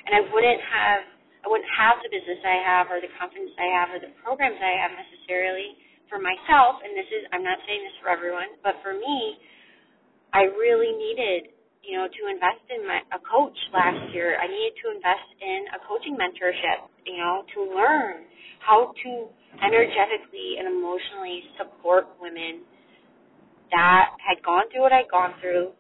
And 0.08 0.12
I 0.16 0.22
wouldn't 0.32 0.62
have 0.62 1.02
I 1.44 1.52
wouldn't 1.52 1.72
have 1.76 2.00
the 2.06 2.12
business 2.12 2.40
I 2.46 2.60
have 2.64 2.88
or 2.88 3.02
the 3.04 3.12
confidence 3.20 3.52
I 3.60 3.68
have 3.74 3.90
or 3.92 4.00
the 4.00 4.14
programs 4.24 4.60
I 4.62 4.80
have 4.80 4.94
necessarily 4.96 5.76
for 6.14 6.22
myself 6.22 6.78
and 6.86 6.94
this 6.94 7.10
is 7.10 7.26
I'm 7.34 7.42
not 7.42 7.58
saying 7.66 7.82
this 7.82 7.98
for 7.98 8.14
everyone, 8.14 8.54
but 8.62 8.78
for 8.86 8.94
me, 8.94 9.42
I 10.30 10.46
really 10.54 10.94
needed, 10.94 11.50
you 11.82 11.98
know, 11.98 12.06
to 12.06 12.22
invest 12.30 12.62
in 12.70 12.86
my 12.86 13.02
a 13.10 13.20
coach 13.26 13.58
last 13.74 14.14
year. 14.14 14.38
I 14.38 14.46
needed 14.46 14.78
to 14.86 14.94
invest 14.94 15.28
in 15.42 15.74
a 15.74 15.82
coaching 15.90 16.14
mentorship, 16.14 16.86
you 17.10 17.18
know, 17.18 17.42
to 17.58 17.60
learn 17.66 18.30
how 18.62 18.94
to 18.94 19.12
energetically 19.66 20.62
and 20.62 20.70
emotionally 20.70 21.50
support 21.58 22.06
women 22.22 22.62
that 23.74 24.14
had 24.22 24.38
gone 24.46 24.70
through 24.70 24.86
what 24.86 24.94
I'd 24.94 25.10
gone 25.10 25.34
through 25.42 25.74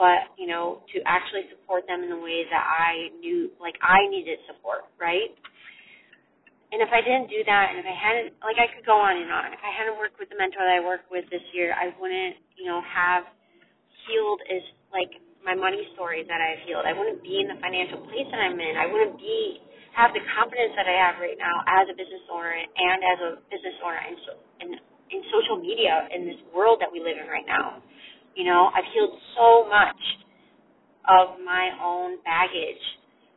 but 0.00 0.32
you 0.40 0.48
know 0.48 0.80
to 0.94 0.98
actually 1.04 1.44
support 1.52 1.84
them 1.84 2.00
in 2.02 2.08
the 2.08 2.16
ways 2.16 2.48
that 2.48 2.64
I 2.64 3.12
knew 3.20 3.52
like 3.60 3.76
I 3.84 4.08
needed 4.08 4.40
support, 4.48 4.88
right? 4.96 5.28
And 6.70 6.82
if 6.82 6.90
I 6.94 7.02
didn't 7.02 7.30
do 7.30 7.42
that, 7.46 7.66
and 7.74 7.78
if 7.82 7.86
I 7.86 7.94
hadn't, 7.94 8.30
like 8.42 8.58
I 8.58 8.70
could 8.74 8.86
go 8.86 8.98
on 8.98 9.18
and 9.18 9.30
on. 9.30 9.54
If 9.54 9.62
I 9.62 9.70
hadn't 9.74 9.98
worked 9.98 10.18
with 10.18 10.30
the 10.30 10.38
mentor 10.38 10.62
that 10.62 10.78
I 10.78 10.82
worked 10.82 11.10
with 11.10 11.26
this 11.30 11.42
year, 11.54 11.74
I 11.74 11.94
wouldn't, 11.98 12.38
you 12.58 12.66
know, 12.66 12.82
have 12.86 13.26
healed 14.06 14.40
as 14.50 14.62
like 14.94 15.12
my 15.44 15.54
money 15.54 15.82
stories 15.94 16.26
that 16.30 16.40
I've 16.42 16.62
healed. 16.66 16.86
I 16.86 16.94
wouldn't 16.94 17.22
be 17.22 17.40
in 17.42 17.48
the 17.50 17.58
financial 17.60 18.02
place 18.08 18.28
that 18.30 18.40
I'm 18.40 18.58
in. 18.58 18.74
I 18.78 18.86
wouldn't 18.90 19.18
be 19.18 19.62
have 19.94 20.12
the 20.14 20.22
confidence 20.38 20.74
that 20.78 20.86
I 20.86 20.96
have 20.96 21.16
right 21.22 21.38
now 21.38 21.62
as 21.66 21.86
a 21.90 21.94
business 21.96 22.22
owner 22.30 22.52
and 22.54 22.98
as 23.02 23.18
a 23.22 23.30
business 23.50 23.76
owner 23.82 24.00
in 24.06 24.14
in, 24.62 24.68
in 25.12 25.20
social 25.30 25.58
media 25.58 26.08
in 26.14 26.26
this 26.26 26.40
world 26.54 26.78
that 26.82 26.90
we 26.90 27.00
live 27.00 27.18
in 27.18 27.28
right 27.30 27.46
now. 27.46 27.82
You 28.34 28.46
know, 28.46 28.70
I've 28.74 28.86
healed 28.94 29.14
so 29.36 29.66
much 29.68 30.02
of 31.08 31.40
my 31.42 31.72
own 31.82 32.20
baggage, 32.22 32.84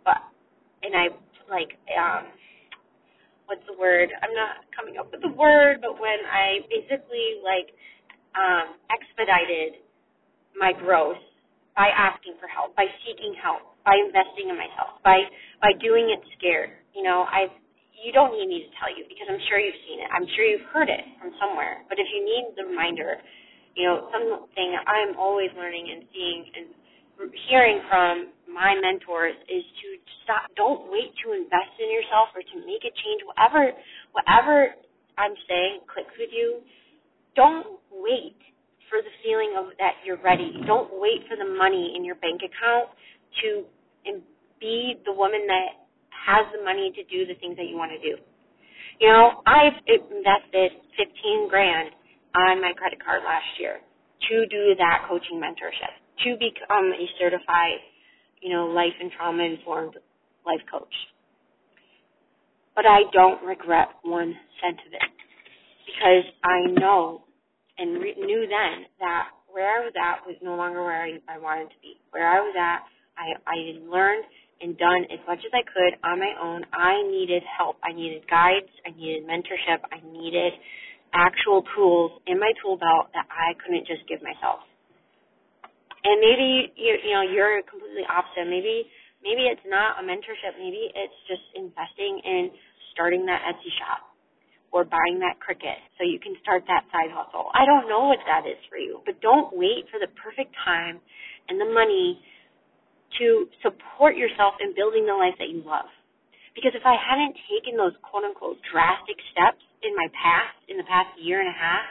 but 0.06 0.20
and 0.84 0.94
I 0.96 1.06
like 1.50 1.74
um 1.96 2.28
what's 3.48 3.66
the 3.68 3.78
word? 3.78 4.10
I'm 4.24 4.34
not 4.36 4.66
coming 4.76 4.98
up 4.98 5.12
with 5.12 5.22
the 5.22 5.34
word, 5.34 5.82
but 5.82 6.00
when 6.00 6.20
I 6.28 6.64
basically 6.70 7.44
like 7.44 7.72
um 8.36 8.78
expedited 8.92 9.84
my 10.58 10.74
growth 10.74 11.20
by 11.76 11.90
asking 11.94 12.38
for 12.40 12.48
help, 12.48 12.74
by 12.78 12.86
seeking 13.06 13.36
help, 13.38 13.76
by 13.86 13.98
investing 13.98 14.50
in 14.50 14.58
myself, 14.58 15.02
by 15.04 15.26
by 15.62 15.74
doing 15.82 16.10
it 16.14 16.22
scared. 16.38 16.72
You 16.96 17.04
know, 17.04 17.26
I've 17.30 17.54
you 17.98 18.14
don't 18.16 18.32
need 18.36 18.48
me 18.48 18.64
to 18.66 18.72
tell 18.80 18.92
you 18.94 19.04
because 19.10 19.28
I'm 19.28 19.42
sure 19.52 19.60
you've 19.60 19.82
seen 19.90 20.00
it. 20.00 20.10
I'm 20.14 20.28
sure 20.38 20.46
you've 20.46 20.70
heard 20.72 20.88
it 20.88 21.04
from 21.20 21.36
somewhere. 21.42 21.84
But 21.92 22.00
if 22.00 22.08
you 22.12 22.22
need 22.24 22.56
the 22.56 22.66
reminder, 22.70 23.20
you 23.76 23.84
know, 23.90 24.08
something 24.14 24.70
I'm 24.88 25.18
always 25.20 25.52
learning 25.58 25.90
and 25.92 26.02
seeing 26.14 26.42
and 26.56 26.66
hearing 27.50 27.82
from 27.90 28.34
my 28.50 28.76
mentors 28.78 29.36
is 29.50 29.64
to 29.82 29.88
stop 30.24 30.50
don't 30.56 30.92
wait 30.92 31.12
to 31.26 31.34
invest 31.34 31.74
in 31.82 31.90
yourself 31.90 32.30
or 32.36 32.42
to 32.42 32.56
make 32.68 32.84
a 32.86 32.94
change. 32.94 33.22
Whatever 33.26 33.74
whatever 34.14 34.76
I'm 35.18 35.36
saying 35.48 35.86
clicks 35.90 36.14
with 36.20 36.30
you 36.32 36.62
don't 37.36 37.80
wait 37.90 38.38
for 38.90 39.02
the 39.02 39.14
feeling 39.26 39.58
of 39.58 39.74
that 39.82 39.98
you're 40.06 40.22
ready. 40.22 40.54
Don't 40.68 40.90
wait 41.02 41.26
for 41.26 41.36
the 41.36 41.50
money 41.50 41.94
in 41.98 42.06
your 42.06 42.16
bank 42.22 42.42
account 42.46 42.94
to 43.42 43.66
be 44.64 44.96
the 45.04 45.12
woman 45.12 45.44
that 45.48 45.84
has 46.14 46.48
the 46.56 46.64
money 46.64 46.88
to 46.96 47.04
do 47.12 47.28
the 47.28 47.36
things 47.44 47.58
that 47.60 47.68
you 47.68 47.76
want 47.76 47.92
to 47.92 48.00
do. 48.00 48.16
You 49.02 49.10
know 49.12 49.44
I've 49.44 49.76
invested 49.88 50.80
15 50.96 51.50
grand 51.50 51.92
on 52.36 52.62
my 52.62 52.72
credit 52.78 53.04
card 53.04 53.22
last 53.28 53.60
year 53.60 53.82
to 54.30 54.46
do 54.48 54.76
that 54.80 55.06
coaching 55.10 55.38
mentorship, 55.38 55.92
to 56.24 56.36
become 56.38 56.94
a 56.94 57.06
certified, 57.20 57.82
you 58.42 58.54
know, 58.54 58.68
life 58.68 58.94
and 59.00 59.12
trauma 59.12 59.44
informed 59.44 59.96
life 60.46 60.62
coach. 60.72 60.94
But 62.76 62.86
I 62.86 63.04
don't 63.12 63.44
regret 63.46 63.90
one 64.04 64.36
cent 64.62 64.80
of 64.88 64.94
it 64.94 65.12
because 65.86 66.26
I 66.44 66.72
know 66.80 67.24
and 67.78 68.02
re- 68.02 68.16
knew 68.18 68.48
then 68.48 68.86
that 69.00 69.30
where 69.52 69.70
I 69.70 69.86
was 69.86 69.94
at 69.94 70.26
was 70.26 70.36
no 70.42 70.56
longer 70.56 70.84
where 70.84 71.04
I, 71.04 71.20
I 71.30 71.38
wanted 71.38 71.70
to 71.70 71.80
be. 71.82 72.02
Where 72.12 72.28
I 72.28 72.42
was 72.42 72.56
at, 72.58 72.82
I, 73.18 73.38
I 73.46 73.58
learned 73.86 74.26
and 74.62 74.78
done 74.78 75.06
as 75.14 75.20
much 75.28 75.40
as 75.46 75.52
I 75.54 75.62
could 75.62 76.00
on 76.04 76.20
my 76.20 76.34
own. 76.42 76.66
I 76.74 77.04
needed 77.10 77.44
help. 77.46 77.78
I 77.84 77.94
needed 77.94 78.26
guides. 78.30 78.70
I 78.86 78.98
needed 78.98 79.28
mentorship. 79.28 79.86
I 79.92 80.02
needed 80.12 80.54
actual 81.14 81.64
tools 81.76 82.22
in 82.26 82.40
my 82.40 82.52
tool 82.64 82.78
belt 82.78 83.14
that 83.14 83.28
I 83.30 83.54
couldn't 83.62 83.86
just 83.86 84.08
give 84.10 84.24
myself. 84.24 84.66
And 86.04 86.20
maybe 86.20 86.74
you 86.76 86.94
you 87.04 87.14
know 87.16 87.24
you're 87.24 87.64
completely 87.64 88.04
opposite. 88.08 88.48
Maybe 88.48 88.88
maybe 89.24 89.48
it's 89.48 89.64
not 89.66 90.00
a 90.00 90.04
mentorship. 90.04 90.60
Maybe 90.60 90.92
it's 90.92 91.20
just 91.28 91.44
investing 91.56 92.20
in 92.24 92.52
starting 92.92 93.26
that 93.26 93.42
Etsy 93.48 93.72
shop 93.80 94.14
or 94.74 94.84
buying 94.84 95.22
that 95.22 95.38
Cricut 95.38 95.78
so 95.96 96.04
you 96.04 96.18
can 96.20 96.34
start 96.42 96.66
that 96.66 96.84
side 96.90 97.14
hustle. 97.14 97.54
I 97.54 97.64
don't 97.64 97.88
know 97.88 98.10
what 98.10 98.20
that 98.26 98.50
is 98.50 98.58
for 98.68 98.82
you, 98.82 99.06
but 99.06 99.22
don't 99.22 99.54
wait 99.54 99.86
for 99.94 100.02
the 100.02 100.10
perfect 100.18 100.52
time 100.66 100.98
and 101.48 101.62
the 101.62 101.70
money 101.70 102.20
to 103.22 103.46
support 103.62 104.18
yourself 104.18 104.58
in 104.58 104.74
building 104.74 105.06
the 105.06 105.14
life 105.14 105.38
that 105.38 105.54
you 105.54 105.62
love. 105.62 105.90
Because 106.58 106.74
if 106.74 106.86
I 106.86 106.98
hadn't 106.98 107.38
taken 107.50 107.78
those 107.78 107.94
quote 108.06 108.26
unquote 108.26 108.62
drastic 108.70 109.18
steps 109.34 109.62
in 109.86 109.94
my 109.98 110.10
past, 110.14 110.58
in 110.70 110.78
the 110.78 110.86
past 110.90 111.14
year 111.22 111.42
and 111.42 111.50
a 111.50 111.58
half, 111.58 111.86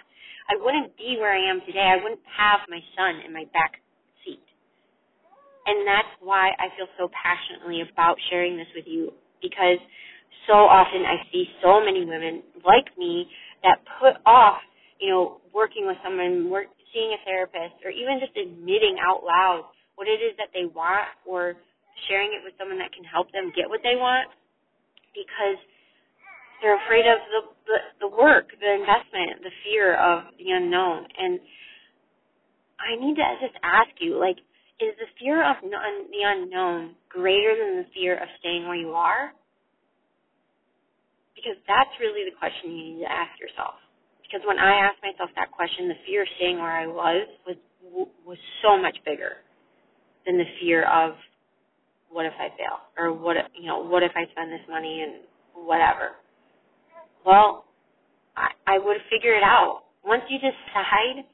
I 0.51 0.59
wouldn't 0.59 0.95
be 0.99 1.19
where 1.19 1.31
I 1.35 1.43
am 1.51 1.63
today. 1.67 1.87
I 1.87 2.03
wouldn't 2.03 2.23
have 2.27 2.67
my 2.67 2.83
son 2.99 3.23
in 3.23 3.31
my 3.31 3.47
back. 3.55 3.82
And 5.67 5.87
that's 5.87 6.11
why 6.21 6.51
I 6.59 6.73
feel 6.77 6.89
so 6.99 7.11
passionately 7.13 7.83
about 7.83 8.17
sharing 8.31 8.57
this 8.57 8.71
with 8.75 8.87
you 8.89 9.13
because 9.43 9.79
so 10.49 10.55
often 10.67 11.03
I 11.07 11.23
see 11.33 11.47
so 11.63 11.81
many 11.85 12.05
women 12.05 12.43
like 12.67 12.91
me 12.99 13.29
that 13.63 13.79
put 14.01 14.17
off, 14.27 14.59
you 15.01 15.11
know, 15.11 15.41
working 15.55 15.87
with 15.87 15.99
someone, 16.05 16.51
work, 16.51 16.67
seeing 16.95 17.13
a 17.15 17.21
therapist, 17.25 17.79
or 17.85 17.91
even 17.93 18.19
just 18.21 18.35
admitting 18.37 18.97
out 19.01 19.23
loud 19.25 19.71
what 19.97 20.09
it 20.09 20.19
is 20.25 20.35
that 20.39 20.51
they 20.55 20.67
want 20.67 21.07
or 21.27 21.55
sharing 22.09 22.33
it 22.33 22.43
with 22.45 22.55
someone 22.59 22.79
that 22.79 22.93
can 22.93 23.05
help 23.05 23.31
them 23.33 23.53
get 23.55 23.69
what 23.69 23.81
they 23.85 23.95
want 23.97 24.29
because 25.15 25.61
they're 26.63 26.79
afraid 26.87 27.07
of 27.07 27.19
the, 27.33 27.43
the 27.67 27.79
the 28.09 28.11
work, 28.11 28.51
the 28.61 28.73
investment, 28.75 29.43
the 29.43 29.55
fear 29.65 29.97
of 29.97 30.25
the 30.39 30.51
unknown. 30.53 31.07
And 31.19 31.41
I 32.81 32.99
need 32.99 33.17
to 33.17 33.27
just 33.41 33.57
ask 33.63 33.91
you, 34.01 34.19
like, 34.21 34.39
is 34.81 34.95
the 34.99 35.09
fear 35.21 35.43
of 35.43 35.57
non, 35.65 36.09
the 36.11 36.23
unknown 36.25 36.95
greater 37.09 37.55
than 37.57 37.83
the 37.83 37.89
fear 37.95 38.17
of 38.17 38.29
staying 38.41 38.65
where 38.67 38.77
you 38.77 38.93
are? 38.93 39.33
Because 41.35 41.59
that's 41.67 41.91
really 42.01 42.29
the 42.29 42.37
question 42.39 42.73
you 42.73 42.85
need 42.97 43.03
to 43.05 43.11
ask 43.11 43.35
yourself. 43.41 43.75
Because 44.23 44.47
when 44.47 44.59
I 44.59 44.89
asked 44.89 45.03
myself 45.03 45.31
that 45.37 45.51
question, 45.51 45.89
the 45.89 46.01
fear 46.07 46.23
of 46.23 46.29
staying 46.37 46.57
where 46.59 46.73
I 46.73 46.87
was 46.87 47.29
was 47.47 47.57
was 48.25 48.39
so 48.63 48.81
much 48.81 48.97
bigger 49.05 49.43
than 50.25 50.39
the 50.39 50.49
fear 50.61 50.85
of 50.89 51.15
what 52.11 52.27
if 52.27 52.33
I 52.39 52.49
fail 52.57 52.81
or 52.97 53.13
what 53.13 53.37
you 53.59 53.67
know 53.67 53.85
what 53.85 54.03
if 54.03 54.13
I 54.15 54.31
spend 54.33 54.53
this 54.53 54.65
money 54.69 55.03
and 55.03 55.25
whatever. 55.67 56.17
Well, 57.25 57.65
I, 58.37 58.51
I 58.67 58.79
would 58.79 58.99
figure 59.11 59.35
it 59.35 59.43
out. 59.43 59.85
Once 60.05 60.23
you 60.29 60.39
decide, 60.39 61.25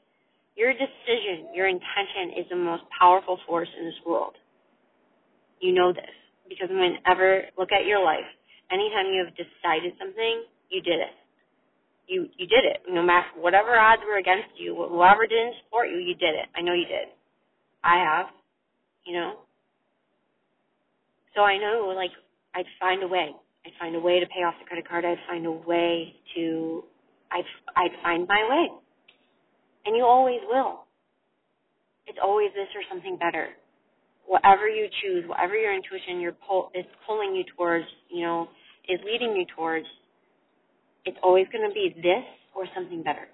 your 0.59 0.73
decision, 0.73 1.55
your 1.55 1.67
intention 1.69 2.37
is 2.39 2.47
the 2.51 2.57
most 2.57 2.83
powerful 2.99 3.39
force 3.47 3.69
in 3.79 3.85
this 3.85 3.95
world. 4.07 4.35
You 5.61 5.73
know 5.73 5.93
this 5.93 6.11
because 6.49 6.69
whenever 6.71 7.43
look 7.57 7.71
at 7.71 7.85
your 7.87 8.03
life, 8.03 8.27
anytime 8.71 9.07
you 9.13 9.25
have 9.25 9.35
decided 9.37 9.93
something, 9.99 10.43
you 10.69 10.81
did 10.83 10.99
it. 10.99 11.15
You 12.07 12.27
you 12.37 12.47
did 12.47 12.65
it. 12.65 12.81
No 12.89 13.03
matter 13.03 13.27
whatever 13.39 13.77
odds 13.79 14.03
were 14.07 14.17
against 14.19 14.49
you, 14.59 14.75
whoever 14.75 15.27
didn't 15.27 15.55
support 15.65 15.89
you, 15.89 15.97
you 15.97 16.15
did 16.15 16.35
it. 16.35 16.47
I 16.55 16.61
know 16.61 16.73
you 16.73 16.85
did. 16.87 17.09
I 17.83 17.97
have. 17.99 18.27
You 19.05 19.13
know. 19.15 19.33
So 21.35 21.41
I 21.43 21.57
know, 21.57 21.93
like, 21.95 22.11
I'd 22.55 22.65
find 22.79 23.03
a 23.03 23.07
way. 23.09 23.31
I'd 23.65 23.73
find 23.79 23.95
a 23.95 23.99
way 23.99 24.19
to 24.19 24.27
pay 24.27 24.43
off 24.43 24.55
the 24.59 24.67
credit 24.67 24.87
card. 24.87 25.05
I'd 25.05 25.17
find 25.27 25.45
a 25.47 25.51
way 25.51 26.15
to. 26.35 26.83
I'd 27.31 27.45
I'd 27.77 27.91
find 28.03 28.27
my 28.27 28.47
way. 28.49 28.88
And 29.89 29.97
you 29.97 30.05
always 30.05 30.37
will. 30.45 30.85
It's 32.05 32.19
always 32.21 32.53
this 32.53 32.69
or 32.77 32.85
something 32.93 33.17
better. 33.17 33.49
Whatever 34.27 34.69
you 34.69 34.85
choose, 35.01 35.25
whatever 35.25 35.57
your 35.57 35.73
intuition 35.73 36.21
your 36.21 36.37
pull 36.45 36.69
is 36.77 36.85
pulling 37.07 37.33
you 37.33 37.41
towards, 37.57 37.85
you 38.07 38.21
know, 38.21 38.49
is 38.87 38.99
leading 39.01 39.33
you 39.33 39.49
towards, 39.57 39.87
it's 41.05 41.17
always 41.23 41.47
going 41.51 41.67
to 41.67 41.73
be 41.73 41.89
this 41.89 42.21
or 42.53 42.69
something 42.77 43.01
better. 43.01 43.33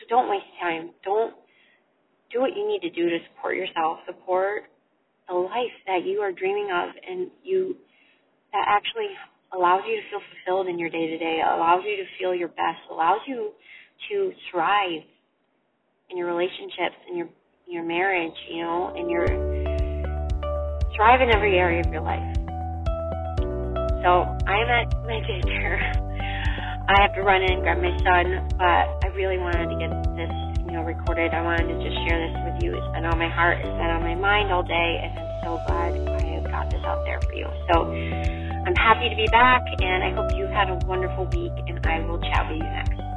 So 0.00 0.08
don't 0.08 0.30
waste 0.30 0.48
time. 0.62 0.96
Don't 1.04 1.34
do 2.32 2.40
what 2.40 2.56
you 2.56 2.66
need 2.66 2.80
to 2.88 2.90
do 2.96 3.10
to 3.10 3.18
support 3.28 3.54
yourself, 3.54 3.98
support 4.08 4.62
the 5.28 5.34
life 5.34 5.76
that 5.84 6.08
you 6.08 6.20
are 6.24 6.32
dreaming 6.32 6.72
of 6.72 6.88
and 7.04 7.28
you 7.44 7.76
that 8.52 8.64
actually 8.64 9.12
allows 9.52 9.82
you 9.84 10.00
to 10.00 10.02
feel 10.08 10.24
fulfilled 10.24 10.68
in 10.68 10.78
your 10.78 10.88
day 10.88 11.06
to 11.06 11.18
day, 11.18 11.42
allows 11.44 11.84
you 11.84 12.00
to 12.00 12.08
feel 12.18 12.34
your 12.34 12.48
best, 12.48 12.80
allows 12.90 13.20
you 13.28 13.52
to 14.08 14.32
thrive 14.50 15.04
in 16.10 16.16
your 16.16 16.26
relationships, 16.26 16.96
in 17.10 17.16
your 17.16 17.28
your 17.66 17.84
marriage, 17.84 18.36
you 18.48 18.62
know, 18.62 18.94
and 18.96 19.10
your 19.10 19.26
thrive 20.96 21.20
in 21.20 21.28
every 21.28 21.58
area 21.58 21.80
of 21.80 21.92
your 21.92 22.00
life. 22.00 22.24
So 24.00 24.24
I'm 24.48 24.68
at 24.72 24.88
my 25.04 25.20
daycare. 25.28 25.76
I 26.88 27.02
have 27.02 27.12
to 27.14 27.20
run 27.20 27.42
in 27.42 27.52
and 27.52 27.62
grab 27.62 27.76
my 27.84 27.92
son, 28.00 28.48
but 28.56 28.88
I 29.04 29.12
really 29.12 29.36
wanted 29.36 29.68
to 29.68 29.76
get 29.76 29.92
this, 30.16 30.32
you 30.64 30.72
know, 30.72 30.80
recorded. 30.80 31.34
I 31.34 31.42
wanted 31.42 31.68
to 31.68 31.76
just 31.84 31.96
share 32.08 32.16
this 32.16 32.32
with 32.48 32.64
you. 32.64 32.72
It's 32.72 32.92
been 32.96 33.04
on 33.04 33.18
my 33.18 33.28
heart, 33.28 33.58
it's 33.60 33.68
been 33.76 33.92
on 33.92 34.00
my 34.00 34.14
mind 34.14 34.50
all 34.50 34.62
day, 34.62 35.00
and 35.04 35.12
I'm 35.12 35.28
so 35.44 35.60
glad 35.68 35.92
I 35.92 36.24
have 36.40 36.48
got 36.48 36.70
this 36.70 36.80
out 36.88 37.04
there 37.04 37.20
for 37.20 37.34
you. 37.34 37.44
So 37.68 37.84
I'm 37.84 38.74
happy 38.80 39.10
to 39.12 39.16
be 39.16 39.28
back, 39.28 39.60
and 39.84 40.02
I 40.02 40.16
hope 40.16 40.32
you've 40.32 40.48
had 40.48 40.70
a 40.70 40.80
wonderful 40.88 41.28
week, 41.36 41.52
and 41.68 41.84
I 41.84 42.00
will 42.08 42.20
chat 42.32 42.48
with 42.48 42.56
you 42.56 42.64
next. 42.64 43.07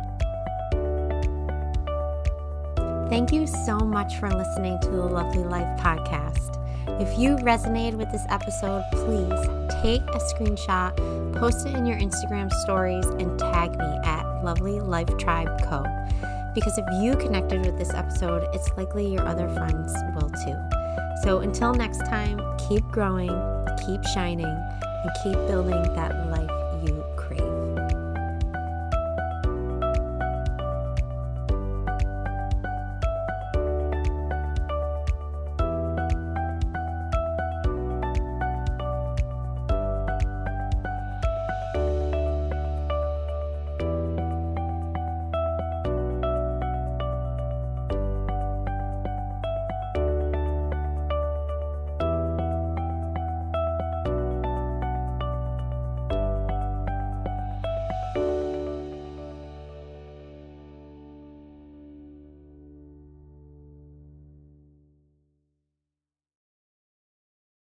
Thank 3.11 3.33
you 3.33 3.45
so 3.45 3.77
much 3.77 4.15
for 4.15 4.31
listening 4.31 4.79
to 4.79 4.89
the 4.89 5.05
Lovely 5.05 5.43
Life 5.43 5.77
podcast. 5.81 6.57
If 7.01 7.19
you 7.19 7.35
resonated 7.35 7.95
with 7.95 8.09
this 8.09 8.25
episode, 8.29 8.85
please 8.93 9.37
take 9.83 10.01
a 10.01 10.19
screenshot, 10.31 10.95
post 11.37 11.67
it 11.67 11.75
in 11.75 11.85
your 11.85 11.97
Instagram 11.97 12.49
stories, 12.63 13.05
and 13.05 13.37
tag 13.37 13.77
me 13.77 13.99
at 14.05 14.23
Lovely 14.45 14.79
Life 14.79 15.09
Tribe 15.17 15.49
Co. 15.63 15.83
Because 16.55 16.77
if 16.77 16.85
you 17.03 17.17
connected 17.17 17.65
with 17.65 17.77
this 17.77 17.93
episode, 17.93 18.47
it's 18.53 18.71
likely 18.77 19.11
your 19.11 19.27
other 19.27 19.49
friends 19.49 19.93
will 20.15 20.29
too. 20.45 20.57
So 21.23 21.39
until 21.39 21.73
next 21.73 22.05
time, 22.05 22.39
keep 22.69 22.85
growing, 22.93 23.27
keep 23.85 24.05
shining, 24.13 24.45
and 24.45 25.11
keep 25.21 25.35
building 25.49 25.83
that 25.95 26.15
life 26.29 26.50